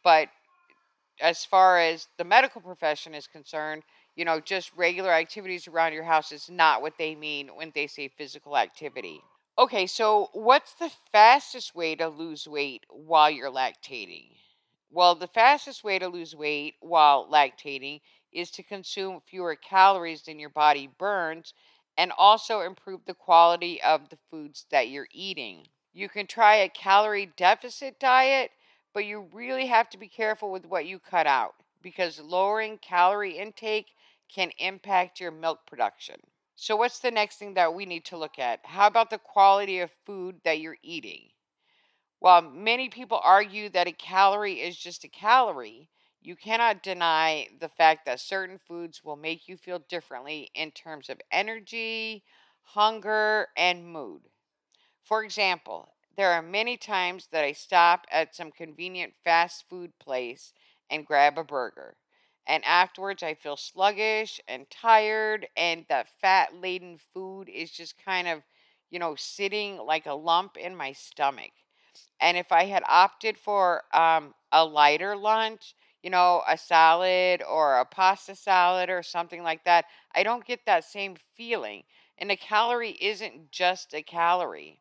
but 0.03 0.27
as 1.21 1.45
far 1.45 1.79
as 1.79 2.07
the 2.17 2.23
medical 2.23 2.61
profession 2.61 3.13
is 3.13 3.27
concerned 3.27 3.83
you 4.15 4.25
know 4.25 4.39
just 4.39 4.71
regular 4.75 5.11
activities 5.11 5.67
around 5.67 5.93
your 5.93 6.03
house 6.03 6.31
is 6.31 6.49
not 6.49 6.81
what 6.81 6.97
they 6.97 7.15
mean 7.15 7.49
when 7.55 7.71
they 7.75 7.87
say 7.87 8.07
physical 8.07 8.57
activity 8.57 9.21
okay 9.59 9.85
so 9.85 10.29
what's 10.33 10.73
the 10.75 10.89
fastest 11.11 11.75
way 11.75 11.93
to 11.95 12.07
lose 12.07 12.47
weight 12.47 12.85
while 12.89 13.29
you're 13.29 13.51
lactating 13.51 14.29
well 14.89 15.13
the 15.13 15.27
fastest 15.27 15.83
way 15.83 15.99
to 15.99 16.07
lose 16.07 16.35
weight 16.35 16.75
while 16.79 17.29
lactating 17.29 17.99
is 18.31 18.51
to 18.51 18.63
consume 18.63 19.21
fewer 19.27 19.55
calories 19.55 20.23
than 20.23 20.39
your 20.39 20.49
body 20.49 20.89
burns 20.97 21.53
and 21.97 22.13
also 22.17 22.61
improve 22.61 23.01
the 23.05 23.13
quality 23.13 23.81
of 23.81 24.07
the 24.09 24.17
foods 24.31 24.65
that 24.71 24.89
you're 24.89 25.09
eating. 25.11 25.67
You 25.93 26.07
can 26.07 26.27
try 26.27 26.55
a 26.55 26.69
calorie 26.69 27.31
deficit 27.35 27.99
diet, 27.99 28.51
but 28.93 29.03
you 29.03 29.27
really 29.33 29.65
have 29.67 29.89
to 29.89 29.97
be 29.97 30.07
careful 30.07 30.49
with 30.51 30.65
what 30.65 30.85
you 30.85 30.99
cut 30.99 31.27
out 31.27 31.55
because 31.81 32.19
lowering 32.19 32.77
calorie 32.77 33.37
intake 33.37 33.87
can 34.33 34.51
impact 34.59 35.19
your 35.19 35.31
milk 35.31 35.65
production. 35.67 36.15
So, 36.61 36.75
what's 36.75 36.99
the 36.99 37.09
next 37.09 37.37
thing 37.37 37.55
that 37.55 37.73
we 37.73 37.87
need 37.87 38.05
to 38.05 38.17
look 38.17 38.37
at? 38.37 38.63
How 38.63 38.85
about 38.85 39.09
the 39.09 39.17
quality 39.17 39.79
of 39.79 39.91
food 39.91 40.41
that 40.43 40.59
you're 40.59 40.77
eating? 40.83 41.31
While 42.19 42.41
many 42.41 42.89
people 42.89 43.21
argue 43.23 43.69
that 43.69 43.87
a 43.87 43.93
calorie 43.93 44.61
is 44.61 44.77
just 44.77 45.03
a 45.03 45.09
calorie, 45.09 45.89
you 46.21 46.35
cannot 46.35 46.83
deny 46.83 47.49
the 47.59 47.69
fact 47.69 48.05
that 48.05 48.19
certain 48.21 48.59
foods 48.59 49.03
will 49.03 49.15
make 49.17 49.47
you 49.47 49.57
feel 49.57 49.79
differently 49.79 50.51
in 50.55 50.71
terms 50.71 51.09
of 51.09 51.21
energy, 51.31 52.23
hunger, 52.61 53.49
and 53.57 53.87
mood. 53.91 54.23
For 55.03 55.23
example, 55.23 55.95
there 56.15 56.31
are 56.31 56.41
many 56.41 56.77
times 56.77 57.27
that 57.31 57.43
I 57.45 57.53
stop 57.53 58.07
at 58.11 58.35
some 58.35 58.51
convenient 58.51 59.15
fast 59.23 59.67
food 59.69 59.97
place 59.99 60.53
and 60.89 61.05
grab 61.05 61.37
a 61.37 61.43
burger. 61.43 61.97
And 62.49 62.65
afterwards, 62.65 63.23
I 63.23 63.35
feel 63.35 63.57
sluggish 63.57 64.41
and 64.49 64.69
tired, 64.69 65.47
and 65.57 65.85
that 65.89 66.09
fat 66.21 66.55
laden 66.55 66.99
food 67.13 67.49
is 67.49 67.71
just 67.71 68.03
kind 68.03 68.27
of, 68.27 68.43
you 68.91 68.99
know, 68.99 69.15
sitting 69.15 69.77
like 69.77 70.07
a 70.07 70.13
lump 70.15 70.57
in 70.57 70.75
my 70.75 70.93
stomach. 70.93 71.51
And 72.21 72.37
if 72.37 72.51
I 72.51 72.65
had 72.65 72.83
opted 72.87 73.37
for 73.37 73.83
um, 73.95 74.33
a 74.51 74.65
lighter 74.65 75.15
lunch, 75.17 75.75
you 76.03 76.09
know, 76.09 76.43
a 76.47 76.57
salad 76.57 77.43
or 77.43 77.79
a 77.79 77.85
pasta 77.85 78.35
salad 78.35 78.89
or 78.89 79.03
something 79.03 79.43
like 79.43 79.63
that, 79.65 79.85
I 80.15 80.23
don't 80.23 80.45
get 80.45 80.65
that 80.65 80.85
same 80.85 81.15
feeling. 81.35 81.83
And 82.17 82.31
a 82.31 82.37
calorie 82.37 82.97
isn't 83.01 83.51
just 83.51 83.93
a 83.93 84.01
calorie. 84.03 84.79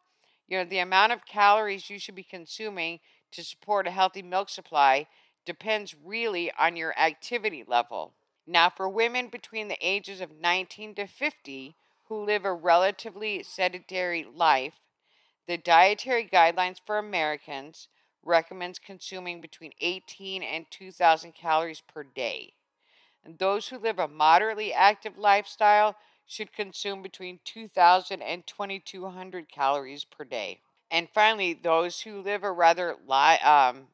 You 0.48 0.58
know, 0.58 0.64
the 0.64 0.78
amount 0.78 1.12
of 1.12 1.26
calories 1.26 1.90
you 1.90 1.98
should 1.98 2.14
be 2.14 2.22
consuming 2.24 3.00
to 3.32 3.44
support 3.44 3.86
a 3.86 3.90
healthy 3.90 4.22
milk 4.22 4.48
supply 4.48 5.06
depends 5.48 5.94
really 5.94 6.52
on 6.52 6.76
your 6.76 6.96
activity 6.98 7.64
level. 7.66 8.14
Now, 8.46 8.68
for 8.68 8.86
women 8.86 9.30
between 9.30 9.68
the 9.68 9.78
ages 9.80 10.20
of 10.20 10.30
19 10.30 10.94
to 10.96 11.06
50 11.08 11.74
who 12.04 12.22
live 12.22 12.44
a 12.44 12.52
relatively 12.52 13.42
sedentary 13.42 14.24
life, 14.24 14.74
the 15.46 15.58
dietary 15.58 16.26
guidelines 16.28 16.80
for 16.84 16.98
Americans 16.98 17.88
recommends 18.22 18.78
consuming 18.78 19.40
between 19.40 19.72
18 19.80 20.42
and 20.42 20.66
2,000 20.70 21.34
calories 21.34 21.80
per 21.80 22.04
day. 22.04 22.54
And 23.24 23.38
those 23.38 23.68
who 23.68 23.78
live 23.78 24.00
a 24.00 24.08
moderately 24.08 24.72
active 24.72 25.16
lifestyle 25.16 25.96
should 26.26 26.52
consume 26.52 27.00
between 27.02 27.38
2,000 27.44 28.22
and 28.22 28.44
2,200 28.46 29.48
calories 29.48 30.04
per 30.04 30.24
day. 30.24 30.62
And 30.90 31.08
finally, 31.08 31.54
those 31.54 32.00
who 32.00 32.20
live 32.22 32.42
a 32.42 32.50
rather 32.52 32.96
li- 33.06 33.38
um, 33.40 33.88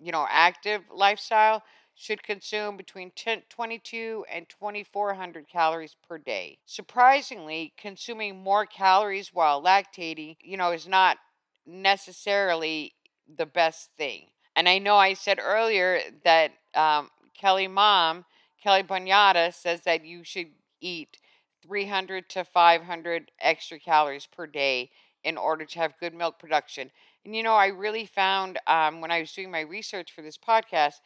you 0.00 0.12
know 0.12 0.26
active 0.28 0.82
lifestyle 0.92 1.62
should 1.94 2.22
consume 2.22 2.76
between 2.76 3.12
10, 3.14 3.42
22 3.48 4.24
and 4.30 4.48
2400 4.48 5.48
calories 5.48 5.96
per 6.06 6.18
day. 6.18 6.58
Surprisingly, 6.66 7.72
consuming 7.78 8.42
more 8.42 8.66
calories 8.66 9.32
while 9.32 9.62
lactating, 9.62 10.36
you 10.42 10.56
know, 10.56 10.72
is 10.72 10.88
not 10.88 11.18
necessarily 11.66 12.94
the 13.36 13.46
best 13.46 13.90
thing. 13.96 14.26
And 14.56 14.68
I 14.68 14.78
know 14.78 14.96
I 14.96 15.14
said 15.14 15.38
earlier 15.40 16.00
that 16.24 16.52
um, 16.74 17.10
Kelly 17.38 17.68
Mom, 17.68 18.24
Kelly 18.62 18.82
Bonyata, 18.82 19.54
says 19.54 19.82
that 19.82 20.04
you 20.04 20.24
should 20.24 20.48
eat 20.80 21.18
300 21.62 22.28
to 22.30 22.44
500 22.44 23.30
extra 23.40 23.78
calories 23.78 24.26
per 24.26 24.46
day 24.46 24.90
in 25.22 25.36
order 25.36 25.64
to 25.64 25.78
have 25.78 25.98
good 25.98 26.14
milk 26.14 26.38
production. 26.38 26.90
And 27.24 27.34
you 27.34 27.42
know, 27.42 27.54
I 27.54 27.66
really 27.68 28.06
found 28.06 28.58
um, 28.66 29.00
when 29.00 29.10
I 29.10 29.20
was 29.20 29.32
doing 29.32 29.50
my 29.50 29.60
research 29.60 30.12
for 30.12 30.22
this 30.22 30.38
podcast 30.38 31.00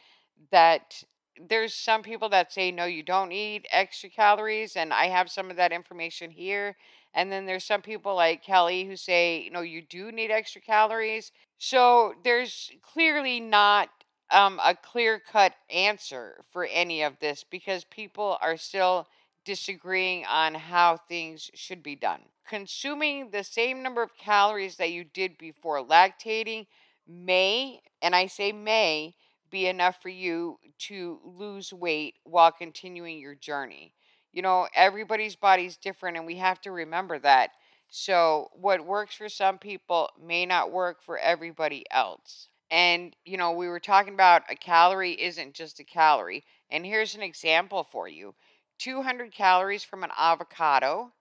that 0.51 1.03
there's 1.49 1.75
some 1.75 2.03
people 2.03 2.29
that 2.31 2.53
say 2.53 2.71
no 2.73 2.85
you 2.85 3.03
don't 3.03 3.31
eat 3.31 3.65
extra 3.71 4.11
calories 4.11 4.75
and 4.75 4.93
i 4.93 5.07
have 5.07 5.31
some 5.31 5.51
of 5.51 5.57
that 5.57 5.73
information 5.73 6.31
here. 6.31 6.77
And 7.15 7.31
then 7.33 7.47
there's 7.47 7.65
some 7.65 7.83
people 7.83 8.15
like 8.17 8.43
kelly 8.43 8.85
who 8.85 8.97
say 8.97 9.49
know 9.53 9.61
you 9.61 9.83
do 9.83 10.11
need 10.13 10.31
extra 10.31 10.61
calories. 10.61 11.31
So 11.59 12.15
there's 12.25 12.71
clearly 12.83 13.41
not 13.41 13.89
um, 14.31 14.61
a 14.65 14.75
clear 14.75 15.19
cut 15.21 15.55
answer 15.71 16.45
for 16.51 16.65
any 16.67 17.03
of 17.03 17.19
this 17.21 17.45
because 17.49 17.85
people 17.85 18.37
are 18.43 18.57
still 18.57 19.07
disagreeing 19.45 20.25
on 20.27 20.55
how 20.55 20.97
things 20.97 21.51
should 21.55 21.83
be 21.83 21.97
done 21.97 22.21
consuming 22.49 23.31
the 23.31 23.45
same 23.45 23.83
number 23.83 24.03
of 24.03 24.17
calories 24.17 24.77
that 24.77 24.91
you 24.93 25.05
did 25.05 25.37
before 25.39 25.85
lactating 25.85 26.67
may 27.07 27.81
and 28.03 28.15
i 28.15 28.27
say 28.27 28.53
may 28.53 29.15
be 29.51 29.67
enough 29.67 30.01
for 30.03 30.09
you 30.11 30.59
to 30.79 31.21
lose 31.25 31.73
weight 31.73 32.15
while 32.25 32.53
continuing 32.53 33.19
your 33.19 33.35
journey. 33.35 33.95
You 34.33 34.43
know, 34.43 34.69
everybody's 34.75 35.37
body's 35.37 35.77
different, 35.77 36.17
and 36.17 36.27
we 36.27 36.37
have 36.37 36.61
to 36.63 36.71
remember 36.71 37.19
that. 37.21 37.51
So, 37.89 38.51
what 38.53 38.85
works 38.85 39.15
for 39.15 39.29
some 39.29 39.59
people 39.59 40.11
may 40.23 40.45
not 40.45 40.71
work 40.71 41.03
for 41.03 41.19
everybody 41.19 41.85
else. 41.91 42.49
And, 42.71 43.17
you 43.25 43.39
know, 43.39 43.53
we 43.53 43.69
were 43.69 43.81
talking 43.81 44.13
about 44.13 44.43
a 44.51 44.55
calorie 44.55 45.21
isn't 45.21 45.55
just 45.55 45.81
a 45.81 45.85
calorie. 45.85 46.45
And 46.71 46.85
here's 46.85 47.15
an 47.15 47.23
example 47.23 47.85
for 47.85 48.07
you 48.09 48.35
200 48.79 49.33
calories 49.33 49.85
from 49.85 50.05
an 50.05 50.11
avocado 50.19 51.13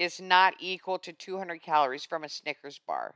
is 0.00 0.18
not 0.18 0.54
equal 0.58 0.98
to 0.98 1.12
200 1.12 1.60
calories 1.60 2.06
from 2.06 2.24
a 2.24 2.28
Snickers 2.28 2.80
bar. 2.86 3.14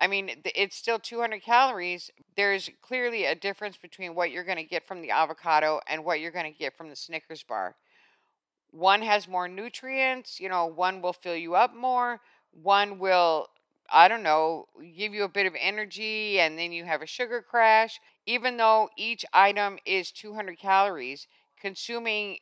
I 0.00 0.06
mean, 0.06 0.30
it's 0.44 0.74
still 0.74 0.98
200 0.98 1.42
calories. 1.42 2.10
There's 2.34 2.70
clearly 2.80 3.26
a 3.26 3.34
difference 3.34 3.76
between 3.76 4.14
what 4.14 4.30
you're 4.30 4.42
going 4.42 4.56
to 4.56 4.64
get 4.64 4.88
from 4.88 5.02
the 5.02 5.10
avocado 5.10 5.80
and 5.86 6.02
what 6.02 6.20
you're 6.20 6.32
going 6.32 6.50
to 6.50 6.58
get 6.58 6.76
from 6.76 6.88
the 6.88 6.96
Snickers 6.96 7.44
bar. 7.44 7.76
One 8.70 9.02
has 9.02 9.28
more 9.28 9.48
nutrients, 9.48 10.40
you 10.40 10.48
know, 10.48 10.66
one 10.66 11.02
will 11.02 11.12
fill 11.12 11.36
you 11.36 11.54
up 11.54 11.76
more, 11.76 12.20
one 12.50 12.98
will, 12.98 13.48
I 13.92 14.08
don't 14.08 14.22
know, 14.22 14.64
give 14.96 15.12
you 15.12 15.24
a 15.24 15.28
bit 15.28 15.46
of 15.46 15.54
energy 15.60 16.40
and 16.40 16.58
then 16.58 16.72
you 16.72 16.84
have 16.84 17.02
a 17.02 17.06
sugar 17.06 17.42
crash. 17.42 18.00
Even 18.24 18.56
though 18.56 18.88
each 18.96 19.26
item 19.34 19.78
is 19.84 20.10
200 20.10 20.58
calories, 20.58 21.28
consuming 21.60 22.38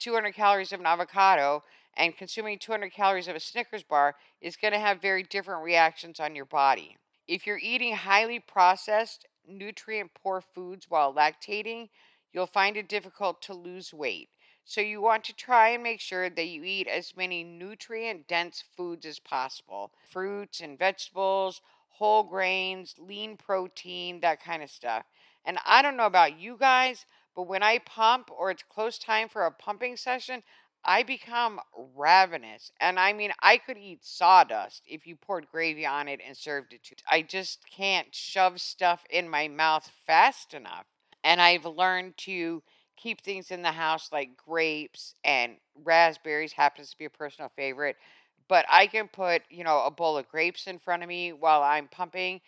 200 0.00 0.34
calories 0.34 0.72
of 0.72 0.80
an 0.80 0.86
avocado 0.86 1.62
and 1.96 2.16
consuming 2.16 2.58
200 2.58 2.92
calories 2.92 3.28
of 3.28 3.36
a 3.36 3.40
Snickers 3.40 3.82
bar 3.82 4.16
is 4.40 4.56
going 4.56 4.72
to 4.72 4.78
have 4.80 5.02
very 5.02 5.22
different 5.22 5.62
reactions 5.62 6.20
on 6.20 6.34
your 6.34 6.44
body. 6.44 6.96
If 7.28 7.46
you're 7.46 7.58
eating 7.58 7.94
highly 7.94 8.40
processed, 8.40 9.26
nutrient 9.46 10.10
poor 10.14 10.40
foods 10.40 10.86
while 10.88 11.14
lactating, 11.14 11.88
you'll 12.32 12.46
find 12.46 12.76
it 12.76 12.88
difficult 12.88 13.42
to 13.42 13.54
lose 13.54 13.92
weight. 13.92 14.28
So, 14.64 14.80
you 14.80 15.00
want 15.00 15.24
to 15.24 15.34
try 15.34 15.70
and 15.70 15.82
make 15.82 16.00
sure 16.00 16.30
that 16.30 16.46
you 16.46 16.62
eat 16.62 16.86
as 16.86 17.16
many 17.16 17.42
nutrient 17.42 18.28
dense 18.28 18.62
foods 18.76 19.04
as 19.04 19.18
possible 19.18 19.92
fruits 20.08 20.60
and 20.60 20.78
vegetables, 20.78 21.60
whole 21.88 22.22
grains, 22.22 22.94
lean 22.98 23.36
protein, 23.36 24.20
that 24.20 24.42
kind 24.42 24.62
of 24.62 24.70
stuff. 24.70 25.04
And 25.44 25.58
I 25.66 25.82
don't 25.82 25.96
know 25.96 26.06
about 26.06 26.38
you 26.38 26.56
guys, 26.56 27.06
but 27.34 27.48
when 27.48 27.62
I 27.62 27.78
pump 27.78 28.30
or 28.30 28.50
it's 28.50 28.62
close 28.62 28.98
time 28.98 29.28
for 29.28 29.46
a 29.46 29.50
pumping 29.50 29.96
session, 29.96 30.42
I 30.84 31.02
become 31.04 31.60
ravenous. 31.96 32.72
And 32.80 32.98
I 32.98 33.12
mean, 33.12 33.32
I 33.40 33.56
could 33.58 33.78
eat 33.78 34.04
sawdust 34.04 34.82
if 34.86 35.06
you 35.06 35.16
poured 35.16 35.48
gravy 35.50 35.86
on 35.86 36.08
it 36.08 36.20
and 36.26 36.36
served 36.36 36.72
it 36.72 36.82
to. 36.84 36.96
I 37.10 37.22
just 37.22 37.60
can't 37.70 38.12
shove 38.14 38.60
stuff 38.60 39.04
in 39.10 39.28
my 39.28 39.48
mouth 39.48 39.88
fast 40.06 40.54
enough. 40.54 40.86
And 41.24 41.40
I've 41.40 41.64
learned 41.64 42.16
to 42.18 42.62
keep 42.96 43.20
things 43.22 43.50
in 43.50 43.62
the 43.62 43.72
house 43.72 44.10
like 44.12 44.36
grapes 44.36 45.14
and 45.24 45.56
raspberries 45.84 46.52
happens 46.52 46.90
to 46.90 46.98
be 46.98 47.04
a 47.04 47.10
personal 47.10 47.50
favorite. 47.54 47.96
But 48.48 48.66
I 48.68 48.86
can 48.86 49.08
put, 49.08 49.42
you 49.50 49.64
know, 49.64 49.82
a 49.84 49.90
bowl 49.90 50.18
of 50.18 50.28
grapes 50.28 50.66
in 50.66 50.78
front 50.78 51.02
of 51.02 51.08
me 51.08 51.32
while 51.32 51.62
I'm 51.62 51.88
pumping 51.88 52.40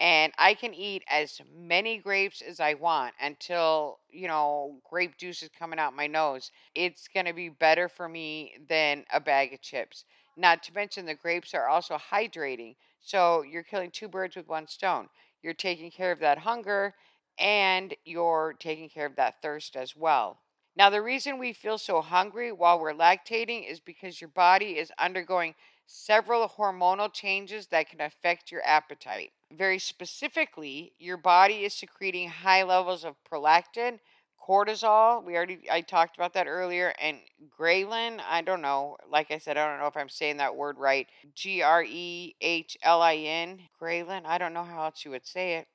and 0.00 0.32
I 0.36 0.54
can 0.54 0.74
eat 0.74 1.04
as 1.08 1.40
many 1.54 1.98
grapes 1.98 2.42
as 2.42 2.60
I 2.60 2.74
want 2.74 3.14
until, 3.20 4.00
you 4.10 4.26
know, 4.26 4.80
grape 4.88 5.16
juice 5.16 5.42
is 5.42 5.50
coming 5.56 5.78
out 5.78 5.94
my 5.94 6.06
nose. 6.08 6.50
It's 6.74 7.08
going 7.08 7.26
to 7.26 7.32
be 7.32 7.48
better 7.48 7.88
for 7.88 8.08
me 8.08 8.54
than 8.68 9.04
a 9.12 9.20
bag 9.20 9.54
of 9.54 9.62
chips. 9.62 10.04
Not 10.36 10.62
to 10.64 10.74
mention, 10.74 11.06
the 11.06 11.14
grapes 11.14 11.54
are 11.54 11.68
also 11.68 11.96
hydrating. 11.96 12.74
So 13.00 13.42
you're 13.42 13.62
killing 13.62 13.90
two 13.90 14.08
birds 14.08 14.36
with 14.36 14.48
one 14.48 14.66
stone. 14.66 15.08
You're 15.42 15.54
taking 15.54 15.90
care 15.90 16.12
of 16.12 16.20
that 16.20 16.38
hunger 16.38 16.94
and 17.38 17.94
you're 18.04 18.54
taking 18.58 18.88
care 18.88 19.06
of 19.06 19.16
that 19.16 19.40
thirst 19.42 19.76
as 19.76 19.94
well. 19.96 20.38
Now, 20.74 20.90
the 20.90 21.02
reason 21.02 21.38
we 21.38 21.52
feel 21.52 21.78
so 21.78 22.00
hungry 22.00 22.50
while 22.50 22.80
we're 22.80 22.94
lactating 22.94 23.70
is 23.70 23.78
because 23.80 24.20
your 24.20 24.28
body 24.28 24.78
is 24.78 24.90
undergoing 24.98 25.54
several 25.86 26.48
hormonal 26.48 27.12
changes 27.12 27.66
that 27.68 27.88
can 27.90 28.00
affect 28.00 28.50
your 28.50 28.62
appetite 28.64 29.32
very 29.56 29.78
specifically, 29.78 30.92
your 30.98 31.16
body 31.16 31.64
is 31.64 31.74
secreting 31.74 32.28
high 32.28 32.62
levels 32.62 33.04
of 33.04 33.16
prolactin, 33.30 33.98
cortisol. 34.40 35.24
We 35.24 35.36
already 35.36 35.60
I 35.70 35.80
talked 35.82 36.16
about 36.16 36.34
that 36.34 36.46
earlier, 36.46 36.92
and 37.00 37.18
ghrelin. 37.58 38.20
I 38.28 38.42
don't 38.42 38.62
know. 38.62 38.96
Like 39.08 39.30
I 39.30 39.38
said, 39.38 39.56
I 39.56 39.68
don't 39.68 39.80
know 39.80 39.86
if 39.86 39.96
I'm 39.96 40.08
saying 40.08 40.38
that 40.38 40.56
word 40.56 40.78
right. 40.78 41.06
G 41.34 41.62
R 41.62 41.84
E 41.84 42.34
H 42.40 42.76
L 42.82 43.02
I 43.02 43.16
N. 43.16 43.60
Ghrelin. 43.80 44.26
I 44.26 44.38
don't 44.38 44.54
know 44.54 44.64
how 44.64 44.84
else 44.84 45.04
you 45.04 45.10
would 45.10 45.26
say 45.26 45.54
it. 45.56 45.68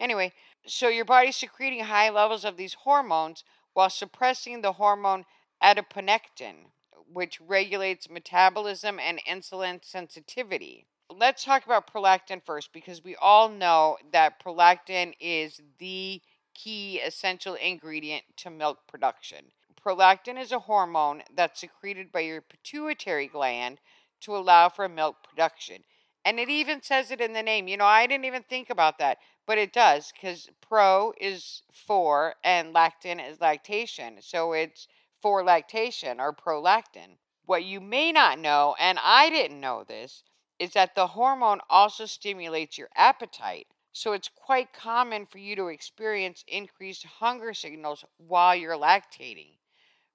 Anyway, 0.00 0.32
so 0.66 0.88
your 0.88 1.04
body's 1.04 1.36
secreting 1.36 1.84
high 1.84 2.10
levels 2.10 2.44
of 2.44 2.56
these 2.56 2.74
hormones 2.74 3.44
while 3.74 3.90
suppressing 3.90 4.62
the 4.62 4.72
hormone 4.72 5.24
adiponectin, 5.62 6.70
which 7.12 7.40
regulates 7.40 8.08
metabolism 8.08 8.98
and 9.00 9.20
insulin 9.28 9.84
sensitivity 9.84 10.86
let's 11.16 11.44
talk 11.44 11.64
about 11.64 11.92
prolactin 11.92 12.42
first 12.44 12.72
because 12.72 13.02
we 13.02 13.16
all 13.16 13.48
know 13.48 13.96
that 14.12 14.42
prolactin 14.42 15.14
is 15.20 15.60
the 15.78 16.20
key 16.54 16.98
essential 16.98 17.54
ingredient 17.54 18.24
to 18.36 18.50
milk 18.50 18.78
production. 18.88 19.46
Prolactin 19.82 20.40
is 20.40 20.52
a 20.52 20.58
hormone 20.58 21.22
that's 21.34 21.60
secreted 21.60 22.12
by 22.12 22.20
your 22.20 22.40
pituitary 22.42 23.26
gland 23.26 23.78
to 24.20 24.36
allow 24.36 24.68
for 24.68 24.88
milk 24.88 25.16
production. 25.22 25.82
And 26.24 26.38
it 26.38 26.48
even 26.48 26.82
says 26.82 27.10
it 27.10 27.20
in 27.20 27.32
the 27.32 27.42
name. 27.42 27.68
You 27.68 27.76
know, 27.76 27.86
I 27.86 28.06
didn't 28.06 28.26
even 28.26 28.42
think 28.42 28.68
about 28.68 28.98
that, 28.98 29.18
but 29.46 29.56
it 29.56 29.72
does 29.72 30.12
because 30.12 30.50
pro 30.60 31.14
is 31.20 31.62
for 31.72 32.34
and 32.44 32.74
lactin 32.74 33.26
is 33.26 33.40
lactation. 33.40 34.16
So 34.20 34.52
it's 34.52 34.88
for 35.22 35.42
lactation 35.42 36.20
or 36.20 36.34
prolactin. 36.34 37.16
What 37.46 37.64
you 37.64 37.80
may 37.80 38.12
not 38.12 38.38
know, 38.38 38.74
and 38.78 38.98
I 39.02 39.30
didn't 39.30 39.60
know 39.60 39.84
this, 39.86 40.22
is 40.58 40.72
that 40.72 40.94
the 40.94 41.06
hormone 41.06 41.60
also 41.70 42.06
stimulates 42.06 42.76
your 42.76 42.88
appetite. 42.96 43.66
So 43.92 44.12
it's 44.12 44.28
quite 44.28 44.72
common 44.72 45.26
for 45.26 45.38
you 45.38 45.56
to 45.56 45.68
experience 45.68 46.44
increased 46.46 47.04
hunger 47.04 47.54
signals 47.54 48.04
while 48.18 48.54
you're 48.54 48.76
lactating. 48.76 49.58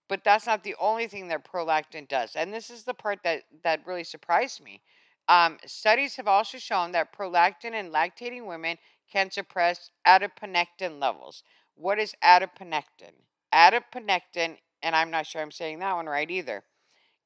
But 0.08 0.24
that's 0.24 0.46
not 0.46 0.64
the 0.64 0.76
only 0.80 1.08
thing 1.08 1.28
that 1.30 1.50
prolactin 1.50 2.08
does. 2.08 2.36
And 2.36 2.54
this 2.54 2.70
is 2.70 2.84
the 2.84 2.94
part 2.94 3.20
that, 3.24 3.44
that 3.64 3.86
really 3.86 4.04
surprised 4.04 4.62
me. 4.62 4.82
Um, 5.30 5.58
studies 5.66 6.16
have 6.18 6.28
also 6.28 6.58
shown 6.58 6.92
that 6.92 7.18
prolactin 7.18 7.74
in 7.74 7.92
lactating 7.92 8.46
women 8.46 8.78
can 9.12 9.32
suppress 9.32 9.90
adiponectin 10.06 11.00
levels. 11.00 11.44
What 11.76 12.00
is 12.00 12.14
adiponectin? 12.24 13.14
Adiponectin, 13.54 14.58
and 14.82 14.96
I'm 14.96 15.10
not 15.10 15.26
sure 15.26 15.42
I'm 15.42 15.52
saying 15.52 15.80
that 15.80 15.96
one 15.96 16.08
right 16.08 16.30
either 16.30 16.64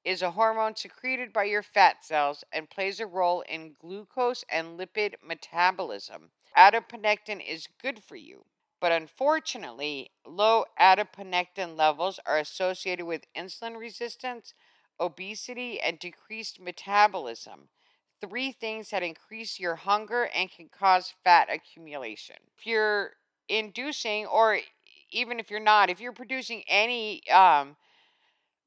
is 0.08 0.22
a 0.22 0.32
hormone 0.32 0.74
secreted 0.74 1.34
by 1.34 1.44
your 1.44 1.62
fat 1.62 1.98
cells 2.06 2.42
and 2.54 2.70
plays 2.70 3.02
a 3.02 3.06
role 3.06 3.44
in 3.50 3.76
glucose 3.78 4.46
and 4.50 4.80
lipid 4.80 5.16
metabolism. 5.22 6.30
Adiponectin 6.58 7.42
is 7.46 7.68
good 7.82 8.02
for 8.02 8.16
you, 8.16 8.46
but 8.80 8.94
unfortunately, 8.94 10.12
low 10.26 10.64
adiponectin 10.80 11.76
levels 11.76 12.22
are 12.26 12.38
associated 12.38 13.06
with 13.06 13.28
insulin 13.36 13.78
resistance, 13.78 14.54
obesity, 14.98 15.78
and 15.82 16.00
decreased 16.00 16.62
metabolism. 16.62 17.68
Three 18.22 18.54
things 18.54 18.92
that 18.92 19.04
increase 19.04 19.60
your 19.60 19.76
hunger 19.76 20.30
and 20.34 20.50
can 20.50 20.70
cause 20.70 21.14
fat 21.26 21.50
accumulation. 21.52 22.38
If 22.58 22.66
you're 22.66 23.12
inducing, 23.50 24.26
or 24.26 24.60
even 25.12 25.38
if 25.38 25.52
you're 25.52 25.60
not, 25.60 25.90
if 25.90 26.00
you're 26.00 26.14
producing 26.14 26.64
any 26.66 27.30
um, 27.30 27.76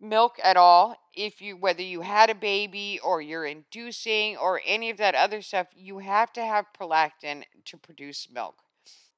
milk 0.00 0.38
at 0.42 0.56
all 0.56 0.96
if 1.14 1.42
you 1.42 1.56
whether 1.56 1.82
you 1.82 2.00
had 2.00 2.30
a 2.30 2.34
baby 2.34 2.98
or 3.04 3.20
you're 3.20 3.44
inducing 3.44 4.36
or 4.36 4.60
any 4.66 4.90
of 4.90 4.96
that 4.96 5.14
other 5.14 5.42
stuff 5.42 5.68
you 5.76 5.98
have 5.98 6.32
to 6.32 6.44
have 6.44 6.66
prolactin 6.78 7.44
to 7.64 7.76
produce 7.76 8.28
milk. 8.32 8.62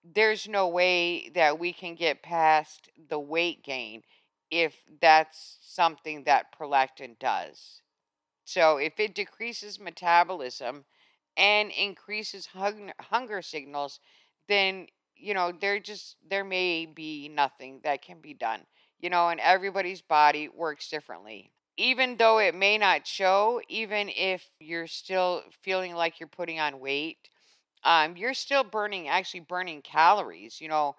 There's 0.04 0.48
no 0.48 0.68
way 0.68 1.28
that 1.30 1.58
we 1.58 1.72
can 1.72 1.94
get 1.94 2.22
past 2.22 2.88
the 3.08 3.20
weight 3.20 3.62
gain 3.62 4.02
if 4.50 4.74
that's 5.00 5.58
something 5.62 6.24
that 6.24 6.56
prolactin 6.58 7.18
does. 7.18 7.82
So 8.44 8.76
if 8.78 8.98
it 8.98 9.14
decreases 9.14 9.78
metabolism 9.80 10.84
and 11.36 11.70
increases 11.70 12.46
hunger, 12.46 12.92
hunger 13.00 13.42
signals 13.42 14.00
then 14.48 14.86
you 15.16 15.34
know 15.34 15.52
there 15.52 15.78
just 15.78 16.16
there 16.28 16.44
may 16.44 16.86
be 16.86 17.28
nothing 17.28 17.80
that 17.84 18.02
can 18.02 18.20
be 18.20 18.34
done 18.34 18.60
you 19.02 19.10
know, 19.10 19.30
and 19.30 19.40
everybody's 19.40 20.02
body 20.02 20.48
works 20.48 20.88
differently. 20.90 21.52
Even 21.78 22.16
though 22.18 22.38
it 22.38 22.54
may 22.54 22.78
not 22.78 23.06
show, 23.06 23.60
even 23.68 24.10
if 24.10 24.48
you're 24.60 24.88
still 24.88 25.42
feeling 25.62 25.94
like 25.94 26.20
you're 26.20 26.28
putting 26.28 26.60
on 26.60 26.80
weight, 26.80 27.18
um, 27.84 28.16
you're 28.16 28.34
still 28.34 28.64
burning, 28.64 29.08
actually 29.08 29.40
burning 29.40 29.82
calories. 29.82 30.60
You 30.60 30.68
know, 30.68 30.96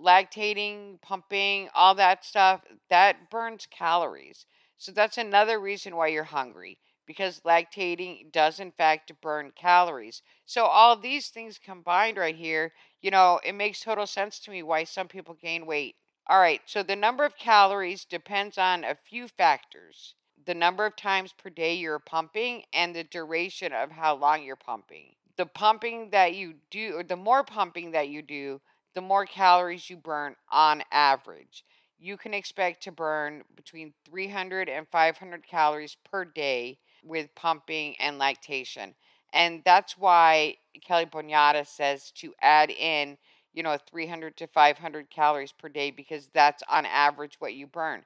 lactating, 0.00 1.00
pumping, 1.02 1.68
all 1.74 1.94
that 1.96 2.24
stuff, 2.24 2.62
that 2.90 3.30
burns 3.30 3.66
calories. 3.70 4.46
So 4.76 4.92
that's 4.92 5.18
another 5.18 5.60
reason 5.60 5.96
why 5.96 6.08
you're 6.08 6.24
hungry 6.24 6.78
because 7.06 7.40
lactating 7.40 8.32
does 8.32 8.60
in 8.60 8.72
fact 8.72 9.12
burn 9.22 9.52
calories. 9.54 10.22
So 10.46 10.64
all 10.64 10.96
these 10.96 11.28
things 11.28 11.58
combined 11.58 12.16
right 12.16 12.34
here, 12.34 12.72
you 13.02 13.10
know, 13.10 13.40
it 13.44 13.54
makes 13.54 13.80
total 13.80 14.06
sense 14.06 14.40
to 14.40 14.50
me 14.50 14.62
why 14.62 14.84
some 14.84 15.08
people 15.08 15.34
gain 15.34 15.66
weight 15.66 15.96
all 16.28 16.38
right, 16.40 16.60
so 16.66 16.82
the 16.82 16.96
number 16.96 17.24
of 17.24 17.36
calories 17.36 18.04
depends 18.04 18.58
on 18.58 18.84
a 18.84 18.94
few 18.94 19.28
factors 19.28 20.14
the 20.46 20.54
number 20.54 20.84
of 20.86 20.96
times 20.96 21.32
per 21.32 21.50
day 21.50 21.74
you're 21.74 21.98
pumping 21.98 22.64
and 22.72 22.94
the 22.94 23.04
duration 23.04 23.72
of 23.72 23.90
how 23.90 24.14
long 24.14 24.42
you're 24.42 24.56
pumping. 24.56 25.14
The 25.36 25.46
pumping 25.46 26.10
that 26.10 26.34
you 26.34 26.54
do, 26.70 26.96
or 26.98 27.02
the 27.02 27.16
more 27.16 27.42
pumping 27.44 27.92
that 27.92 28.08
you 28.08 28.22
do, 28.22 28.60
the 28.94 29.00
more 29.00 29.26
calories 29.26 29.88
you 29.90 29.96
burn 29.96 30.36
on 30.50 30.82
average. 30.92 31.64
you 31.98 32.16
can 32.16 32.34
expect 32.34 32.82
to 32.82 32.92
burn 32.92 33.42
between 33.56 33.94
300 34.04 34.68
and 34.68 34.86
500 34.88 35.46
calories 35.46 35.96
per 36.04 36.24
day 36.24 36.78
with 37.02 37.34
pumping 37.34 37.96
and 38.00 38.18
lactation. 38.18 38.94
And 39.32 39.62
that's 39.64 39.96
why 39.96 40.56
Kelly 40.84 41.06
Bonyata 41.06 41.66
says 41.66 42.10
to 42.16 42.34
add 42.42 42.70
in, 42.70 43.16
you 43.54 43.62
know, 43.62 43.78
300 43.90 44.36
to 44.38 44.46
500 44.48 45.10
calories 45.10 45.52
per 45.52 45.68
day 45.68 45.90
because 45.90 46.28
that's 46.34 46.62
on 46.68 46.86
average 46.86 47.36
what 47.40 47.54
you 47.54 47.66
burn. 47.66 48.04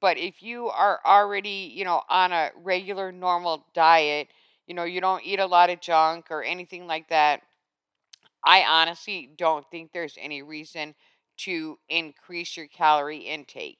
But 0.00 0.18
if 0.18 0.42
you 0.42 0.68
are 0.68 1.00
already, 1.04 1.72
you 1.74 1.84
know, 1.84 2.02
on 2.08 2.32
a 2.32 2.50
regular 2.56 3.12
normal 3.12 3.66
diet, 3.74 4.28
you 4.66 4.74
know, 4.74 4.84
you 4.84 5.00
don't 5.00 5.24
eat 5.24 5.40
a 5.40 5.46
lot 5.46 5.70
of 5.70 5.80
junk 5.80 6.26
or 6.30 6.42
anything 6.42 6.86
like 6.86 7.08
that, 7.10 7.42
I 8.44 8.64
honestly 8.64 9.26
don't 9.36 9.68
think 9.70 9.92
there's 9.92 10.16
any 10.18 10.42
reason 10.42 10.94
to 11.38 11.78
increase 11.88 12.56
your 12.56 12.66
calorie 12.66 13.18
intake. 13.18 13.78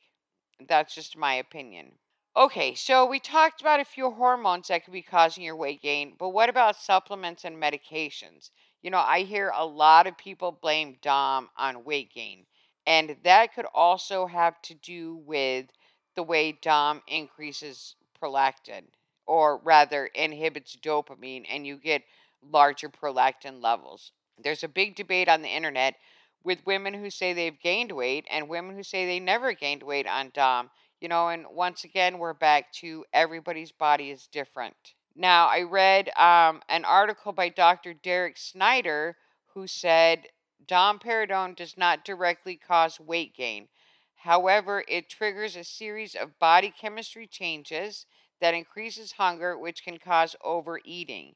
That's 0.68 0.94
just 0.94 1.16
my 1.16 1.34
opinion. 1.34 1.98
Okay, 2.36 2.74
so 2.76 3.04
we 3.04 3.18
talked 3.18 3.60
about 3.60 3.80
a 3.80 3.84
few 3.84 4.10
hormones 4.12 4.68
that 4.68 4.84
could 4.84 4.92
be 4.92 5.02
causing 5.02 5.42
your 5.42 5.56
weight 5.56 5.82
gain, 5.82 6.14
but 6.16 6.28
what 6.28 6.48
about 6.48 6.76
supplements 6.76 7.44
and 7.44 7.60
medications? 7.60 8.50
You 8.82 8.90
know, 8.90 8.98
I 8.98 9.20
hear 9.22 9.50
a 9.54 9.64
lot 9.64 10.06
of 10.08 10.18
people 10.18 10.50
blame 10.50 10.98
DOM 11.00 11.48
on 11.56 11.84
weight 11.84 12.12
gain, 12.12 12.44
and 12.86 13.16
that 13.22 13.54
could 13.54 13.66
also 13.66 14.26
have 14.26 14.60
to 14.62 14.74
do 14.74 15.14
with 15.14 15.66
the 16.16 16.24
way 16.24 16.50
DOM 16.52 17.00
increases 17.06 17.94
prolactin, 18.20 18.88
or 19.26 19.58
rather 19.58 20.06
inhibits 20.06 20.74
dopamine, 20.74 21.46
and 21.48 21.64
you 21.68 21.76
get 21.76 22.02
larger 22.42 22.88
prolactin 22.88 23.62
levels. 23.62 24.10
There's 24.38 24.64
a 24.64 24.68
big 24.68 24.96
debate 24.96 25.28
on 25.28 25.42
the 25.42 25.48
internet 25.48 25.94
with 26.42 26.66
women 26.66 26.94
who 26.94 27.10
say 27.10 27.32
they've 27.32 27.60
gained 27.60 27.92
weight 27.92 28.26
and 28.28 28.48
women 28.48 28.74
who 28.74 28.82
say 28.82 29.06
they 29.06 29.20
never 29.20 29.52
gained 29.52 29.84
weight 29.84 30.08
on 30.08 30.30
DOM. 30.30 30.70
You 31.00 31.06
know, 31.08 31.28
and 31.28 31.46
once 31.48 31.84
again, 31.84 32.18
we're 32.18 32.34
back 32.34 32.72
to 32.80 33.04
everybody's 33.12 33.70
body 33.70 34.10
is 34.10 34.26
different. 34.26 34.94
Now, 35.20 35.48
I 35.48 35.62
read 35.62 36.16
um, 36.16 36.62
an 36.68 36.84
article 36.84 37.32
by 37.32 37.48
Dr. 37.48 37.92
Derek 37.92 38.36
Snyder 38.36 39.16
who 39.46 39.66
said 39.66 40.28
domperidone 40.64 41.56
does 41.56 41.76
not 41.76 42.04
directly 42.04 42.56
cause 42.56 43.00
weight 43.00 43.34
gain. 43.34 43.68
However, 44.14 44.84
it 44.86 45.08
triggers 45.10 45.56
a 45.56 45.64
series 45.64 46.14
of 46.14 46.38
body 46.38 46.70
chemistry 46.70 47.26
changes 47.26 48.06
that 48.38 48.54
increases 48.54 49.10
hunger, 49.10 49.58
which 49.58 49.82
can 49.82 49.98
cause 49.98 50.36
overeating. 50.40 51.34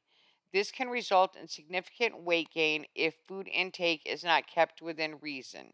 This 0.53 0.71
can 0.71 0.87
result 0.87 1.35
in 1.35 1.49
significant 1.49 2.17
weight 2.19 2.51
gain 2.51 2.85
if 2.95 3.15
food 3.27 3.49
intake 3.49 4.03
is 4.05 4.23
not 4.23 4.47
kept 4.47 4.81
within 4.81 5.19
reason. 5.19 5.73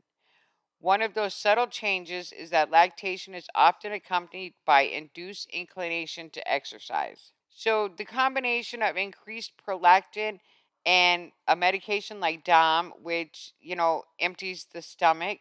One 0.80 1.04
of 1.04 1.13
those 1.13 1.36
subtle 1.36 1.67
changes 1.67 2.32
is 2.32 2.50
that 2.50 2.72
lactation 2.72 3.36
is 3.36 3.50
often 3.54 3.91
accompanied 3.91 4.56
by 4.65 4.82
induced 4.82 5.48
inclination 5.52 6.32
to 6.32 6.52
exercise. 6.52 7.34
So, 7.60 7.89
the 7.89 8.06
combination 8.06 8.82
of 8.82 8.98
increased 8.98 9.52
prolactin 9.58 10.39
and 10.86 11.32
a 11.48 11.56
medication 11.56 12.19
like 12.19 12.43
DOM, 12.43 12.91
which, 13.02 13.54
you 13.60 13.76
know, 13.76 14.04
empties 14.19 14.65
the 14.74 14.82
stomach, 14.82 15.39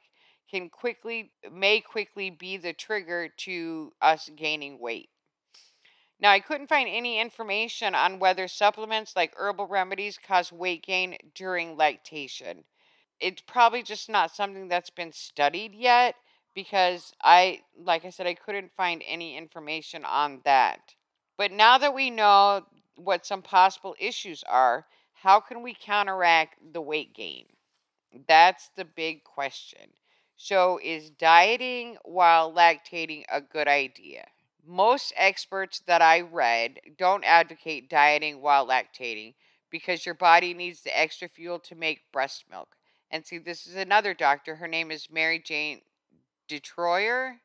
can 0.51 0.69
quickly, 0.69 1.33
may 1.51 1.81
quickly 1.81 2.31
be 2.31 2.57
the 2.57 2.73
trigger 2.73 3.29
to 3.47 3.93
us 4.03 4.29
gaining 4.37 4.79
weight. 4.81 5.11
Now, 6.21 6.31
I 6.31 6.39
couldn't 6.39 6.69
find 6.69 6.89
any 6.89 7.19
information 7.19 7.93
on 7.97 8.21
whether 8.21 8.47
supplements 8.47 9.17
like 9.17 9.35
herbal 9.37 9.67
remedies 9.67 10.17
cause 10.17 10.53
weight 10.53 10.85
gain 10.85 11.17
during 11.35 11.77
lactation. 11.77 12.65
It's 13.21 13.43
probably 13.43 13.83
just 13.83 14.09
not 14.09 14.35
something 14.35 14.69
that's 14.69 14.91
been 14.91 15.13
studied 15.13 15.75
yet 15.75 16.17
because 16.55 17.13
I, 17.23 17.65
like 17.77 18.05
I 18.05 18.11
said, 18.11 18.27
I 18.29 18.35
couldn't 18.35 18.75
find 18.77 19.03
any 19.07 19.37
information 19.37 20.05
on 20.05 20.43
that. 20.45 20.95
But 21.39 21.53
now 21.53 21.79
that 21.79 21.95
we 21.95 22.11
know 22.11 22.67
what 22.97 23.25
some 23.25 23.43
possible 23.43 23.95
issues 23.99 24.43
are, 24.43 24.87
how 25.15 25.41
can 25.41 25.63
we 25.63 25.73
counteract 25.73 26.57
the 26.73 26.83
weight 26.83 27.15
gain? 27.15 27.47
That's 28.27 28.71
the 28.77 28.85
big 28.85 29.23
question. 29.23 29.93
So, 30.37 30.79
is 30.83 31.11
dieting 31.11 31.97
while 32.05 32.53
lactating 32.53 33.25
a 33.31 33.41
good 33.41 33.69
idea? 33.69 34.27
Most 34.67 35.13
experts 35.17 35.81
that 35.87 36.03
I 36.03 36.21
read 36.21 36.81
don't 36.97 37.25
advocate 37.25 37.89
dieting 37.89 38.41
while 38.41 38.67
lactating 38.67 39.35
because 39.71 40.05
your 40.05 40.15
body 40.15 40.55
needs 40.55 40.83
the 40.83 40.99
extra 40.99 41.29
fuel 41.29 41.59
to 41.61 41.75
make 41.75 42.13
breast 42.13 42.45
milk. 42.51 42.77
And 43.11 43.25
see, 43.25 43.39
this 43.39 43.67
is 43.67 43.77
another 43.77 44.13
doctor. 44.13 44.57
Her 44.57 44.69
name 44.69 44.91
is 44.91 45.11
Mary 45.11 45.39
Jane 45.39 45.81
Detroyer. 46.49 47.41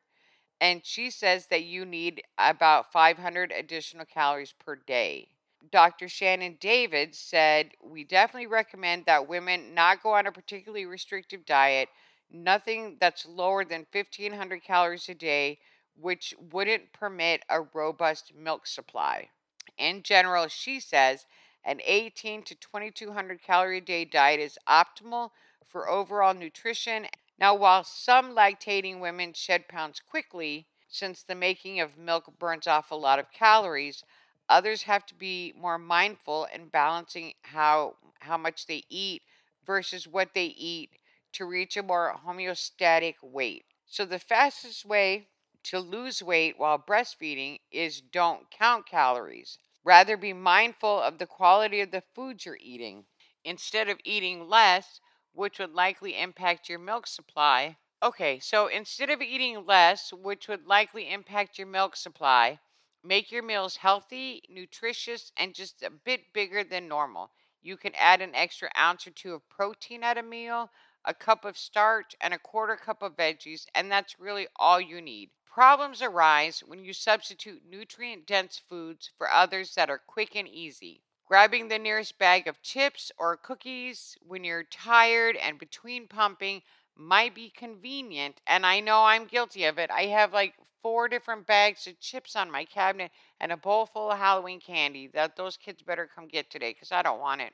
And 0.64 0.80
she 0.82 1.10
says 1.10 1.48
that 1.48 1.64
you 1.64 1.84
need 1.84 2.22
about 2.38 2.90
500 2.90 3.52
additional 3.52 4.06
calories 4.06 4.54
per 4.58 4.76
day. 4.76 5.28
Dr. 5.70 6.08
Shannon 6.08 6.56
David 6.58 7.14
said, 7.14 7.72
We 7.82 8.02
definitely 8.02 8.46
recommend 8.46 9.04
that 9.04 9.28
women 9.28 9.74
not 9.74 10.02
go 10.02 10.14
on 10.14 10.26
a 10.26 10.32
particularly 10.32 10.86
restrictive 10.86 11.44
diet, 11.44 11.90
nothing 12.30 12.96
that's 12.98 13.26
lower 13.26 13.66
than 13.66 13.84
1500 13.92 14.64
calories 14.64 15.06
a 15.10 15.14
day 15.14 15.58
which 16.00 16.34
wouldn't 16.50 16.94
permit 16.94 17.42
a 17.50 17.60
robust 17.74 18.32
milk 18.34 18.66
supply. 18.66 19.28
In 19.76 20.02
general, 20.02 20.48
she 20.48 20.80
says 20.80 21.26
an 21.62 21.82
18 21.84 22.42
to 22.42 22.54
2200 22.54 23.42
calorie 23.42 23.78
a 23.78 23.80
day 23.82 24.06
diet 24.06 24.40
is 24.40 24.58
optimal 24.66 25.28
for 25.66 25.90
overall 25.90 26.32
nutrition. 26.32 27.06
Now, 27.38 27.54
while 27.54 27.84
some 27.84 28.34
lactating 28.34 28.98
women 29.00 29.34
shed 29.34 29.68
pounds 29.68 30.00
quickly, 30.00 30.66
since 30.88 31.22
the 31.22 31.34
making 31.36 31.78
of 31.80 31.96
milk 31.96 32.38
burns 32.38 32.66
off 32.66 32.90
a 32.90 32.96
lot 32.96 33.18
of 33.20 33.30
calories, 33.30 34.02
others 34.48 34.82
have 34.82 35.06
to 35.06 35.14
be 35.14 35.52
more 35.56 35.78
mindful 35.78 36.46
in 36.46 36.68
balancing 36.68 37.34
how 37.42 37.96
how 38.20 38.36
much 38.36 38.66
they 38.66 38.82
eat 38.88 39.22
versus 39.64 40.08
what 40.08 40.34
they 40.34 40.46
eat 40.46 40.90
to 41.32 41.44
reach 41.44 41.76
a 41.76 41.82
more 41.82 42.18
homeostatic 42.26 43.14
weight. 43.22 43.64
So 43.86 44.04
the 44.04 44.18
fastest 44.18 44.84
way 44.84 45.28
to 45.64 45.78
lose 45.78 46.22
weight 46.22 46.58
while 46.58 46.78
breastfeeding 46.78 47.60
is 47.70 48.00
don't 48.00 48.50
count 48.50 48.86
calories. 48.86 49.58
Rather, 49.84 50.16
be 50.16 50.32
mindful 50.32 51.00
of 51.00 51.18
the 51.18 51.26
quality 51.26 51.80
of 51.80 51.90
the 51.90 52.02
foods 52.14 52.44
you're 52.46 52.58
eating. 52.60 53.04
Instead 53.44 53.88
of 53.88 53.98
eating 54.04 54.48
less, 54.48 55.00
which 55.34 55.58
would 55.58 55.74
likely 55.74 56.18
impact 56.18 56.68
your 56.68 56.78
milk 56.78 57.06
supply. 57.06 57.76
Okay, 58.02 58.38
so 58.38 58.66
instead 58.68 59.10
of 59.10 59.20
eating 59.20 59.66
less, 59.66 60.12
which 60.12 60.48
would 60.48 60.66
likely 60.66 61.10
impact 61.10 61.58
your 61.58 61.66
milk 61.66 61.96
supply, 61.96 62.60
make 63.02 63.30
your 63.30 63.42
meals 63.42 63.76
healthy, 63.76 64.42
nutritious, 64.48 65.32
and 65.36 65.54
just 65.54 65.82
a 65.82 65.90
bit 65.90 66.32
bigger 66.32 66.64
than 66.64 66.88
normal. 66.88 67.30
You 67.62 67.76
can 67.76 67.94
add 67.94 68.20
an 68.20 68.34
extra 68.34 68.70
ounce 68.76 69.06
or 69.06 69.10
two 69.10 69.34
of 69.34 69.48
protein 69.48 70.02
at 70.02 70.18
a 70.18 70.22
meal, 70.22 70.70
a 71.04 71.14
cup 71.14 71.44
of 71.44 71.58
starch, 71.58 72.14
and 72.20 72.32
a 72.32 72.38
quarter 72.38 72.76
cup 72.76 73.02
of 73.02 73.16
veggies, 73.16 73.66
and 73.74 73.90
that's 73.90 74.20
really 74.20 74.48
all 74.56 74.80
you 74.80 75.00
need. 75.00 75.30
Problems 75.46 76.02
arise 76.02 76.60
when 76.60 76.84
you 76.84 76.92
substitute 76.92 77.62
nutrient 77.64 78.26
dense 78.26 78.58
foods 78.58 79.10
for 79.16 79.30
others 79.30 79.74
that 79.74 79.90
are 79.90 79.98
quick 79.98 80.34
and 80.34 80.48
easy. 80.48 81.02
Grabbing 81.34 81.66
the 81.66 81.80
nearest 81.80 82.16
bag 82.16 82.46
of 82.46 82.62
chips 82.62 83.10
or 83.18 83.36
cookies 83.36 84.16
when 84.24 84.44
you're 84.44 84.62
tired 84.62 85.34
and 85.34 85.58
between 85.58 86.06
pumping 86.06 86.62
might 86.94 87.34
be 87.34 87.50
convenient, 87.50 88.40
and 88.46 88.64
I 88.64 88.78
know 88.78 89.02
I'm 89.02 89.26
guilty 89.26 89.64
of 89.64 89.76
it. 89.76 89.90
I 89.90 90.06
have 90.06 90.32
like 90.32 90.54
four 90.80 91.08
different 91.08 91.44
bags 91.44 91.88
of 91.88 91.98
chips 91.98 92.36
on 92.36 92.52
my 92.52 92.64
cabinet 92.64 93.10
and 93.40 93.50
a 93.50 93.56
bowl 93.56 93.84
full 93.84 94.12
of 94.12 94.18
Halloween 94.18 94.60
candy 94.60 95.08
that 95.08 95.34
those 95.34 95.56
kids 95.56 95.82
better 95.82 96.06
come 96.06 96.28
get 96.28 96.50
today 96.50 96.72
because 96.72 96.92
I 96.92 97.02
don't 97.02 97.18
want 97.18 97.40
it. 97.40 97.52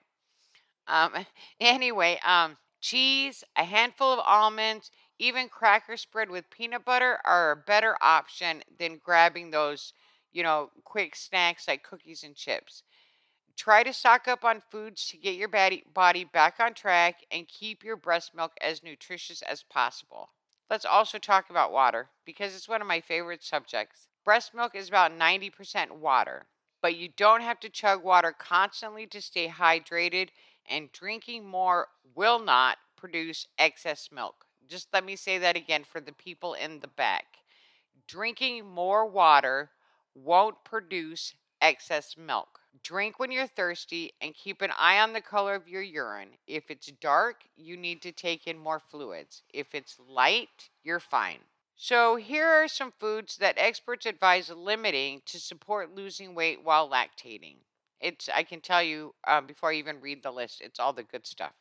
Um, 0.87 1.15
anyway, 1.61 2.21
um, 2.23 2.59
cheese, 2.83 3.45
a 3.57 3.65
handful 3.65 4.13
of 4.13 4.21
almonds, 4.21 4.91
even 5.19 5.49
cracker 5.49 5.97
spread 5.97 6.29
with 6.29 6.51
peanut 6.51 6.85
butter 6.85 7.19
are 7.25 7.53
a 7.53 7.57
better 7.57 7.97
option 8.03 8.63
than 8.79 8.99
grabbing 8.99 9.51
those, 9.51 9.95
you 10.33 10.43
know, 10.43 10.71
quick 10.85 11.17
snacks 11.17 11.67
like 11.67 11.83
cookies 11.83 12.25
and 12.25 12.37
chips. 12.37 12.83
Try 13.57 13.83
to 13.83 13.93
stock 13.93 14.27
up 14.27 14.45
on 14.45 14.63
foods 14.71 15.07
to 15.09 15.17
get 15.19 15.35
your 15.35 15.49
body 15.49 16.25
back 16.33 16.57
on 16.61 16.73
track 16.75 17.25
and 17.31 17.47
keep 17.47 17.85
your 17.85 17.97
breast 17.97 18.35
milk 18.35 18.53
as 18.61 18.83
nutritious 18.83 19.43
as 19.43 19.63
possible. 19.63 20.31
Let's 20.71 20.85
also 20.87 21.19
talk 21.19 21.51
about 21.51 21.73
water 21.73 22.09
because 22.25 22.55
it's 22.55 22.69
one 22.69 22.81
of 22.81 22.87
my 22.87 23.01
favorite 23.01 23.43
subjects. 23.43 24.09
Breast 24.25 24.55
milk 24.55 24.75
is 24.75 24.89
about 24.89 25.19
90% 25.19 25.91
water, 25.93 26.47
but 26.81 26.97
you 26.97 27.09
don't 27.17 27.43
have 27.43 27.61
to 27.61 27.69
chug 27.69 28.03
water 28.03 28.33
constantly 28.39 29.07
to 29.09 29.21
stay 29.21 29.49
hydrated, 29.49 30.29
and 30.69 30.93
drinking 30.93 31.45
more 31.45 31.89
will 32.15 32.39
not 32.39 32.79
produce 32.97 33.47
excess 33.59 34.09
milk. 34.13 34.47
Just 34.69 34.89
let 34.93 35.05
me 35.05 35.17
say 35.17 35.39
that 35.39 35.57
again 35.57 35.85
for 35.85 36.01
the 36.01 36.13
people 36.13 36.55
in 36.55 36.81
the 36.81 36.89
back. 36.89 37.25
Drinking 38.07 38.65
more 38.67 39.07
water 39.07 39.71
won't 40.15 40.63
produce 40.65 41.35
excess 41.61 42.17
milk. 42.17 42.60
Drink 42.83 43.19
when 43.19 43.33
you're 43.33 43.47
thirsty 43.47 44.13
and 44.21 44.35
keep 44.35 44.63
an 44.63 44.71
eye 44.77 45.01
on 45.01 45.13
the 45.13 45.21
color 45.21 45.55
of 45.55 45.69
your 45.69 45.83
urine. 45.83 46.39
If 46.47 46.71
it's 46.71 46.87
dark, 46.87 47.45
you 47.57 47.77
need 47.77 48.01
to 48.03 48.13
take 48.13 48.47
in 48.47 48.59
more 48.59 48.79
fluids. 48.79 49.43
If 49.53 49.75
it's 49.75 49.99
light, 49.99 50.71
you're 50.83 51.01
fine. 51.01 51.41
So, 51.75 52.17
here 52.17 52.47
are 52.47 52.69
some 52.69 52.93
foods 52.93 53.39
that 53.39 53.59
experts 53.59 54.07
advise 54.07 54.51
limiting 54.51 55.23
to 55.27 55.41
support 55.41 55.95
losing 55.95 56.35
weight 56.35 56.63
while 56.63 56.89
lactating. 56.89 57.57
It's, 58.01 58.29
I 58.29 58.45
can 58.45 58.61
tell 58.61 58.83
you 58.83 59.15
um, 59.27 59.47
before 59.47 59.71
I 59.73 59.77
even 59.77 60.01
read 60.01 60.23
the 60.23 60.31
list, 60.31 60.61
it's 60.61 60.79
all 60.79 60.93
the 60.93 61.03
good 61.03 61.27
stuff. 61.27 61.55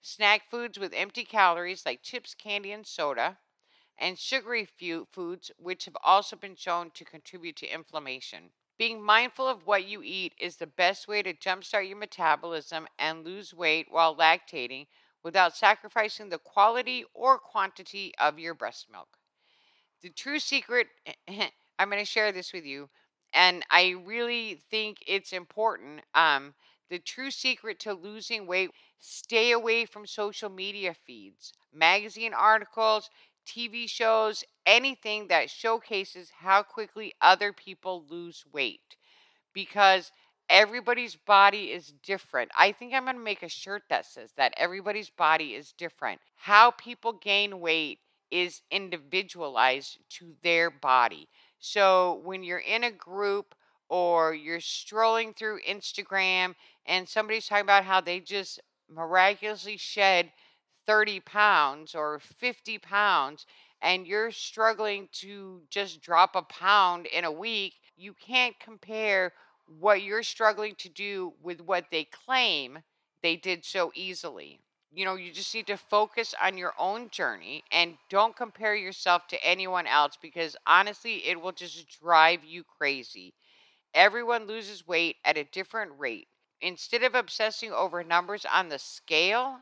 Snack 0.00 0.50
foods 0.50 0.78
with 0.78 0.92
empty 0.94 1.24
calories 1.24 1.86
like 1.86 2.02
chips, 2.02 2.34
candy, 2.34 2.72
and 2.72 2.86
soda, 2.86 3.38
and 3.96 4.18
sugary 4.18 4.64
foods, 4.66 5.50
which 5.56 5.84
have 5.84 5.96
also 6.02 6.36
been 6.36 6.56
shown 6.56 6.90
to 6.90 7.04
contribute 7.04 7.56
to 7.56 7.66
inflammation. 7.66 8.50
Being 8.76 9.02
mindful 9.02 9.46
of 9.46 9.66
what 9.66 9.86
you 9.86 10.02
eat 10.02 10.32
is 10.40 10.56
the 10.56 10.66
best 10.66 11.06
way 11.06 11.22
to 11.22 11.32
jumpstart 11.32 11.88
your 11.88 11.96
metabolism 11.96 12.88
and 12.98 13.24
lose 13.24 13.54
weight 13.54 13.86
while 13.88 14.16
lactating 14.16 14.86
without 15.22 15.56
sacrificing 15.56 16.28
the 16.28 16.38
quality 16.38 17.04
or 17.14 17.38
quantity 17.38 18.12
of 18.18 18.38
your 18.38 18.54
breast 18.54 18.86
milk. 18.90 19.18
The 20.02 20.10
true 20.10 20.40
secret, 20.40 20.88
I'm 21.78 21.90
going 21.90 22.02
to 22.02 22.04
share 22.04 22.32
this 22.32 22.52
with 22.52 22.64
you, 22.64 22.90
and 23.32 23.64
I 23.70 23.94
really 24.04 24.60
think 24.70 24.98
it's 25.06 25.32
important. 25.32 26.02
Um, 26.14 26.54
the 26.90 26.98
true 26.98 27.30
secret 27.30 27.78
to 27.80 27.94
losing 27.94 28.46
weight 28.46 28.70
stay 28.98 29.52
away 29.52 29.84
from 29.84 30.06
social 30.06 30.50
media 30.50 30.94
feeds, 30.94 31.52
magazine 31.72 32.34
articles, 32.34 33.08
TV 33.46 33.88
shows, 33.88 34.44
anything 34.66 35.28
that 35.28 35.50
showcases 35.50 36.30
how 36.40 36.62
quickly 36.62 37.12
other 37.20 37.52
people 37.52 38.04
lose 38.08 38.44
weight. 38.52 38.96
Because 39.52 40.10
everybody's 40.48 41.16
body 41.16 41.72
is 41.72 41.92
different. 42.02 42.50
I 42.58 42.72
think 42.72 42.92
I'm 42.92 43.04
going 43.04 43.16
to 43.16 43.22
make 43.22 43.42
a 43.42 43.48
shirt 43.48 43.82
that 43.88 44.06
says 44.06 44.30
that 44.36 44.54
everybody's 44.56 45.10
body 45.10 45.54
is 45.54 45.72
different. 45.72 46.20
How 46.36 46.70
people 46.72 47.12
gain 47.12 47.60
weight 47.60 48.00
is 48.30 48.62
individualized 48.70 49.98
to 50.10 50.34
their 50.42 50.70
body. 50.70 51.28
So 51.58 52.20
when 52.24 52.42
you're 52.42 52.58
in 52.58 52.84
a 52.84 52.90
group 52.90 53.54
or 53.88 54.34
you're 54.34 54.60
strolling 54.60 55.34
through 55.34 55.60
Instagram 55.68 56.54
and 56.86 57.08
somebody's 57.08 57.46
talking 57.46 57.62
about 57.62 57.84
how 57.84 58.00
they 58.00 58.20
just 58.20 58.60
miraculously 58.88 59.76
shed 59.76 60.30
30 60.86 61.20
pounds 61.20 61.94
or 61.94 62.18
50 62.18 62.78
pounds 62.78 63.46
and 63.82 64.06
you're 64.06 64.30
struggling 64.30 65.08
to 65.12 65.60
just 65.68 66.00
drop 66.00 66.34
a 66.34 66.42
pound 66.42 67.06
in 67.06 67.24
a 67.24 67.30
week, 67.30 67.74
you 67.96 68.14
can't 68.14 68.58
compare 68.58 69.32
what 69.78 70.02
you're 70.02 70.22
struggling 70.22 70.74
to 70.76 70.88
do 70.88 71.34
with 71.42 71.60
what 71.60 71.86
they 71.90 72.04
claim 72.04 72.78
they 73.22 73.36
did 73.36 73.64
so 73.64 73.92
easily. 73.94 74.58
You 74.92 75.04
know, 75.04 75.16
you 75.16 75.32
just 75.32 75.54
need 75.54 75.66
to 75.66 75.76
focus 75.76 76.34
on 76.42 76.56
your 76.56 76.72
own 76.78 77.10
journey 77.10 77.64
and 77.72 77.96
don't 78.08 78.36
compare 78.36 78.76
yourself 78.76 79.26
to 79.28 79.44
anyone 79.44 79.86
else 79.86 80.16
because 80.20 80.56
honestly, 80.66 81.26
it 81.26 81.40
will 81.40 81.52
just 81.52 82.00
drive 82.00 82.44
you 82.44 82.64
crazy. 82.78 83.34
Everyone 83.94 84.46
loses 84.46 84.86
weight 84.86 85.16
at 85.24 85.36
a 85.36 85.44
different 85.44 85.92
rate. 85.98 86.28
Instead 86.60 87.02
of 87.02 87.14
obsessing 87.14 87.72
over 87.72 88.02
numbers 88.04 88.46
on 88.50 88.68
the 88.68 88.78
scale, 88.78 89.58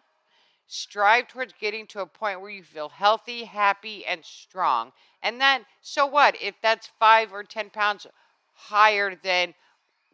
strive 0.72 1.28
towards 1.28 1.52
getting 1.60 1.86
to 1.86 2.00
a 2.00 2.06
point 2.06 2.40
where 2.40 2.50
you 2.50 2.62
feel 2.64 2.88
healthy, 2.88 3.44
happy, 3.44 4.06
and 4.06 4.24
strong. 4.24 4.90
And 5.22 5.38
then, 5.38 5.66
so 5.82 6.06
what 6.06 6.34
if 6.40 6.54
that's 6.62 6.88
five 6.98 7.30
or 7.30 7.44
10 7.44 7.68
pounds 7.68 8.06
higher 8.54 9.14
than 9.22 9.52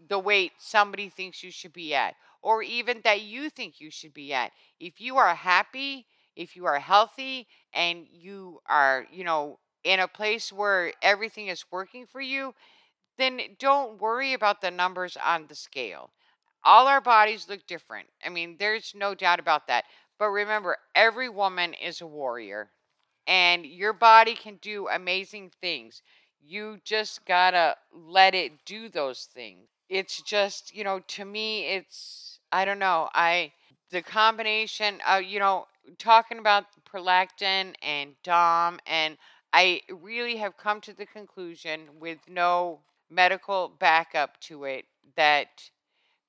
the 0.08 0.18
weight 0.18 0.52
somebody 0.58 1.08
thinks 1.08 1.44
you 1.44 1.52
should 1.52 1.72
be 1.72 1.94
at, 1.94 2.14
or 2.42 2.62
even 2.62 3.00
that 3.04 3.20
you 3.20 3.50
think 3.50 3.80
you 3.80 3.90
should 3.90 4.12
be 4.12 4.34
at? 4.34 4.50
If 4.80 5.00
you 5.00 5.16
are 5.16 5.34
happy, 5.34 6.06
if 6.34 6.56
you 6.56 6.66
are 6.66 6.80
healthy, 6.80 7.46
and 7.72 8.06
you 8.10 8.60
are, 8.66 9.06
you 9.12 9.22
know, 9.22 9.60
in 9.84 10.00
a 10.00 10.08
place 10.08 10.52
where 10.52 10.92
everything 11.02 11.46
is 11.48 11.64
working 11.70 12.04
for 12.04 12.20
you, 12.20 12.52
then 13.18 13.40
don't 13.58 14.00
worry 14.00 14.32
about 14.32 14.60
the 14.60 14.70
numbers 14.70 15.16
on 15.24 15.46
the 15.48 15.54
scale. 15.54 16.10
All 16.64 16.86
our 16.86 17.00
bodies 17.00 17.48
look 17.48 17.66
different. 17.66 18.08
I 18.24 18.28
mean, 18.28 18.56
there's 18.58 18.92
no 18.94 19.14
doubt 19.14 19.40
about 19.40 19.66
that. 19.68 19.84
But 20.18 20.28
remember, 20.30 20.78
every 20.94 21.28
woman 21.28 21.74
is 21.74 22.00
a 22.00 22.06
warrior, 22.06 22.70
and 23.26 23.64
your 23.66 23.92
body 23.92 24.34
can 24.34 24.56
do 24.56 24.88
amazing 24.88 25.50
things. 25.60 26.02
You 26.40 26.80
just 26.84 27.24
gotta 27.26 27.76
let 27.92 28.34
it 28.34 28.64
do 28.64 28.88
those 28.88 29.24
things. 29.24 29.68
It's 29.88 30.22
just, 30.22 30.74
you 30.74 30.84
know, 30.84 31.00
to 31.00 31.24
me, 31.24 31.66
it's, 31.66 32.40
I 32.52 32.64
don't 32.64 32.78
know, 32.78 33.08
I, 33.14 33.52
the 33.90 34.02
combination 34.02 35.00
of, 35.06 35.22
you 35.22 35.38
know, 35.38 35.66
talking 35.98 36.38
about 36.38 36.64
prolactin 36.84 37.74
and 37.82 38.14
DOM, 38.22 38.80
and 38.86 39.16
I 39.52 39.80
really 39.90 40.36
have 40.36 40.56
come 40.56 40.80
to 40.82 40.92
the 40.92 41.06
conclusion 41.06 41.98
with 41.98 42.18
no 42.28 42.80
medical 43.10 43.68
backup 43.78 44.38
to 44.42 44.64
it 44.64 44.84
that 45.16 45.70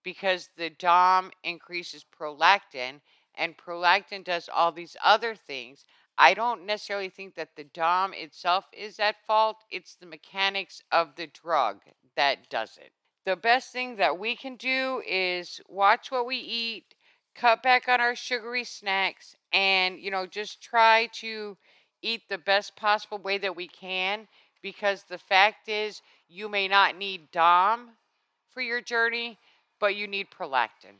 because 0.04 0.50
the 0.58 0.70
DOM 0.70 1.32
increases 1.44 2.06
prolactin 2.18 3.02
and 3.40 3.58
prolactin 3.58 4.24
does 4.24 4.50
all 4.54 4.72
these 4.72 4.98
other 5.04 5.34
things. 5.34 5.86
I 6.18 6.34
don't 6.34 6.66
necessarily 6.66 7.10
think 7.10 7.36
that 7.36 7.56
the 7.56 7.64
DOM 7.64 8.14
itself 8.14 8.66
is 8.74 9.00
at 9.00 9.26
fault. 9.26 9.64
It's 9.72 9.96
the 9.96 10.06
mechanics 10.06 10.84
of 10.92 11.16
the 11.16 11.28
drug 11.28 11.78
that 12.18 12.50
does 12.50 12.78
it. 12.78 12.92
The 13.26 13.38
best 13.38 13.72
thing 13.72 13.96
that 13.96 14.20
we 14.20 14.36
can 14.36 14.58
do 14.58 15.02
is 15.08 15.62
watch 15.70 16.12
what 16.12 16.26
we 16.26 16.38
eat, 16.38 16.96
cut 17.36 17.64
back 17.64 17.88
on 17.88 18.02
our 18.02 18.16
sugary 18.16 18.66
snacks, 18.66 19.36
and, 19.54 19.98
you 19.98 20.12
know, 20.12 20.26
just 20.26 20.62
try 20.62 21.08
to 21.14 21.58
eat 22.02 22.24
the 22.30 22.38
best 22.38 22.76
possible 22.76 23.18
way 23.18 23.38
that 23.38 23.56
we 23.56 23.68
can 23.68 24.28
because 24.62 25.04
the 25.04 25.18
fact 25.18 25.70
is 25.70 26.02
you 26.28 26.50
may 26.50 26.68
not 26.68 26.98
need 26.98 27.32
DOM 27.32 27.92
for 28.50 28.62
your 28.62 28.82
journey, 28.82 29.38
but 29.80 29.96
you 29.96 30.08
need 30.08 30.28
prolactin. 30.30 31.00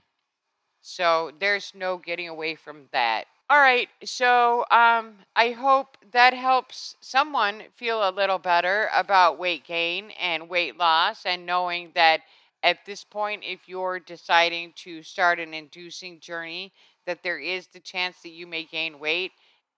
So 0.82 1.32
there's 1.40 1.74
no 1.74 1.98
getting 1.98 2.28
away 2.28 2.56
from 2.56 2.88
that. 2.92 3.28
All 3.50 3.60
right, 3.60 3.90
so 4.04 4.66
um, 4.70 5.16
I 5.36 5.52
hope 5.52 5.98
that 6.12 6.34
helps 6.34 6.96
someone 7.02 7.64
feel 7.76 8.08
a 8.08 8.12
little 8.12 8.38
better 8.38 8.90
about 8.94 9.40
weight 9.40 9.66
gain 9.66 10.12
and 10.12 10.50
weight 10.50 10.78
loss, 10.78 11.26
and 11.26 11.46
knowing 11.46 11.92
that 11.96 12.22
at 12.62 12.86
this 12.86 13.04
point, 13.04 13.44
if 13.46 13.68
you're 13.68 14.00
deciding 14.00 14.74
to 14.84 15.02
start 15.02 15.40
an 15.40 15.54
inducing 15.54 16.20
journey, 16.20 16.74
that 17.06 17.24
there 17.24 17.40
is 17.40 17.68
the 17.68 17.80
chance 17.80 18.22
that 18.22 18.30
you 18.30 18.46
may 18.46 18.66
gain 18.66 19.00
weight. 19.00 19.32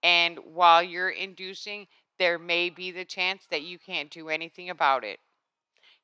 And 0.04 0.38
while 0.40 0.84
you're 0.84 1.10
inducing, 1.10 1.88
there 2.20 2.38
may 2.40 2.70
be 2.70 2.92
the 2.92 3.06
chance 3.06 3.46
that 3.52 3.62
you 3.62 3.78
can't 3.80 4.10
do 4.12 4.28
anything 4.30 4.70
about 4.70 5.04
it. 5.06 5.20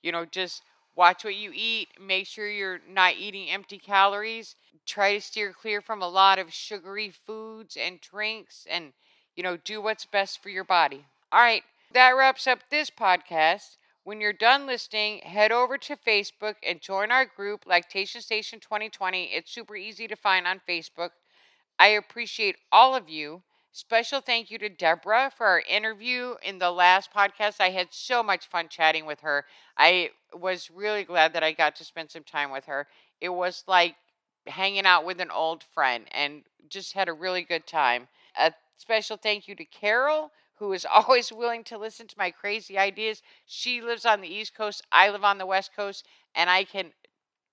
You 0.01 0.11
know, 0.11 0.25
just 0.25 0.63
watch 0.97 1.23
what 1.23 1.35
you 1.35 1.51
eat, 1.55 1.89
make 1.99 2.27
sure 2.27 2.49
you're 2.49 2.81
not 2.89 3.15
eating 3.17 3.49
empty 3.49 3.77
calories 3.77 4.55
try 4.85 5.13
to 5.13 5.21
steer 5.21 5.53
clear 5.53 5.81
from 5.81 6.01
a 6.01 6.07
lot 6.07 6.39
of 6.39 6.53
sugary 6.53 7.09
foods 7.11 7.77
and 7.77 7.99
drinks 8.01 8.65
and, 8.69 8.93
you 9.35 9.43
know, 9.43 9.57
do 9.57 9.81
what's 9.81 10.05
best 10.05 10.41
for 10.41 10.49
your 10.49 10.63
body. 10.63 11.05
All 11.31 11.41
right, 11.41 11.63
that 11.93 12.11
wraps 12.11 12.47
up 12.47 12.59
this 12.69 12.89
podcast. 12.89 13.77
When 14.03 14.21
you're 14.21 14.33
done 14.33 14.65
listening, 14.65 15.19
head 15.19 15.51
over 15.51 15.77
to 15.79 15.97
Facebook 15.97 16.55
and 16.63 16.81
join 16.81 17.11
our 17.11 17.25
group, 17.25 17.65
Lactation 17.67 18.21
Station 18.21 18.59
2020. 18.61 19.25
It's 19.25 19.51
super 19.51 19.75
easy 19.75 20.07
to 20.07 20.15
find 20.15 20.47
on 20.47 20.61
Facebook. 20.67 21.11
I 21.79 21.87
appreciate 21.89 22.57
all 22.71 22.95
of 22.95 23.09
you. 23.09 23.43
Special 23.77 24.21
thank 24.21 24.49
you 24.49 24.57
to 24.57 24.69
Deborah 24.69 25.31
for 25.37 25.45
our 25.45 25.59
interview 25.59 26.33
in 26.41 26.57
the 26.57 26.71
last 26.71 27.13
podcast. 27.13 27.61
I 27.61 27.69
had 27.69 27.89
so 27.91 28.23
much 28.23 28.47
fun 28.47 28.69
chatting 28.69 29.05
with 29.05 29.19
her. 29.19 29.45
I 29.77 30.09
was 30.33 30.71
really 30.71 31.03
glad 31.03 31.33
that 31.33 31.43
I 31.43 31.51
got 31.51 31.75
to 31.75 31.83
spend 31.83 32.09
some 32.09 32.23
time 32.23 32.49
with 32.49 32.65
her. 32.65 32.87
It 33.21 33.29
was 33.29 33.63
like 33.67 33.93
hanging 34.47 34.87
out 34.87 35.05
with 35.05 35.21
an 35.21 35.29
old 35.29 35.63
friend 35.63 36.05
and 36.11 36.41
just 36.67 36.93
had 36.93 37.07
a 37.07 37.13
really 37.13 37.43
good 37.43 37.67
time. 37.67 38.07
A 38.35 38.51
special 38.77 39.15
thank 39.15 39.47
you 39.47 39.53
to 39.53 39.65
Carol, 39.65 40.31
who 40.55 40.73
is 40.73 40.83
always 40.91 41.31
willing 41.31 41.63
to 41.65 41.77
listen 41.77 42.07
to 42.07 42.15
my 42.17 42.31
crazy 42.31 42.79
ideas. 42.79 43.21
She 43.45 43.81
lives 43.81 44.07
on 44.07 44.21
the 44.21 44.27
East 44.27 44.55
Coast, 44.55 44.81
I 44.91 45.11
live 45.11 45.23
on 45.23 45.37
the 45.37 45.45
West 45.45 45.69
Coast, 45.75 46.07
and 46.33 46.49
I 46.49 46.63
can 46.63 46.93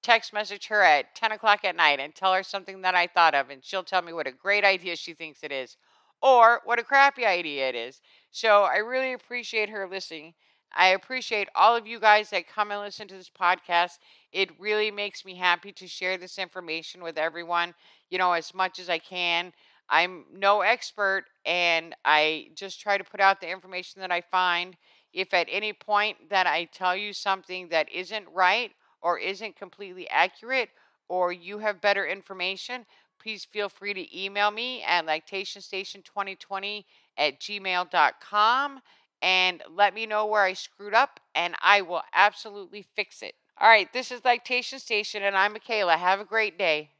text 0.02 0.32
message 0.32 0.68
her 0.68 0.80
at 0.80 1.14
10 1.14 1.32
o'clock 1.32 1.66
at 1.66 1.76
night 1.76 2.00
and 2.00 2.14
tell 2.14 2.32
her 2.32 2.42
something 2.42 2.80
that 2.80 2.94
I 2.94 3.08
thought 3.08 3.34
of, 3.34 3.50
and 3.50 3.62
she'll 3.62 3.84
tell 3.84 4.00
me 4.00 4.14
what 4.14 4.26
a 4.26 4.32
great 4.32 4.64
idea 4.64 4.96
she 4.96 5.12
thinks 5.12 5.40
it 5.42 5.52
is 5.52 5.76
or 6.24 6.62
what 6.64 6.80
a 6.80 6.84
crappy 6.84 7.26
idea 7.26 7.68
it 7.70 7.76
is. 7.76 8.02
So 8.32 8.64
I 8.64 8.78
really 8.78 9.12
appreciate 9.12 9.70
her 9.70 9.88
listening. 9.88 10.34
I 10.76 10.88
appreciate 10.88 11.48
all 11.54 11.76
of 11.76 11.86
you 11.86 12.00
guys 12.00 12.30
that 12.30 12.48
come 12.48 12.72
and 12.72 12.80
listen 12.80 13.06
to 13.08 13.14
this 13.16 13.30
podcast. 13.30 13.98
It 14.32 14.50
really 14.60 14.90
makes 14.90 15.24
me 15.24 15.36
happy 15.36 15.72
to 15.72 15.86
share 15.86 16.18
this 16.18 16.38
information 16.38 17.02
with 17.02 17.18
everyone, 17.18 17.74
you 18.10 18.18
know, 18.18 18.32
as 18.32 18.54
much 18.54 18.80
as 18.80 18.90
I 18.90 18.98
can. 18.98 19.52
I'm 19.88 20.24
no 20.32 20.62
expert 20.62 21.26
and 21.44 21.94
I 22.04 22.48
just 22.54 22.80
try 22.80 22.98
to 22.98 23.04
put 23.04 23.20
out 23.20 23.40
the 23.40 23.50
information 23.50 24.00
that 24.00 24.10
I 24.12 24.22
find. 24.22 24.76
If 25.12 25.32
at 25.34 25.48
any 25.50 25.72
point 25.72 26.30
that 26.30 26.46
I 26.46 26.64
tell 26.64 26.96
you 26.96 27.12
something 27.12 27.68
that 27.68 27.92
isn't 27.92 28.26
right 28.32 28.72
or 29.02 29.18
isn't 29.18 29.56
completely 29.56 30.08
accurate 30.10 30.70
or 31.08 31.32
you 31.32 31.58
have 31.58 31.80
better 31.80 32.06
information, 32.06 32.86
please 33.24 33.44
feel 33.44 33.70
free 33.70 33.94
to 33.94 34.22
email 34.22 34.50
me 34.50 34.82
at 34.82 35.06
lactationstation2020 35.06 36.84
at 37.16 37.40
gmail.com 37.40 38.80
and 39.22 39.62
let 39.74 39.94
me 39.94 40.04
know 40.04 40.26
where 40.26 40.42
I 40.42 40.52
screwed 40.52 40.92
up, 40.92 41.18
and 41.34 41.54
I 41.62 41.80
will 41.80 42.02
absolutely 42.12 42.84
fix 42.94 43.22
it. 43.22 43.34
All 43.58 43.68
right, 43.68 43.90
this 43.90 44.10
is 44.10 44.22
Lactation 44.22 44.78
Station, 44.78 45.22
and 45.22 45.34
I'm 45.34 45.54
Michaela. 45.54 45.96
Have 45.96 46.20
a 46.20 46.26
great 46.26 46.58
day. 46.58 46.90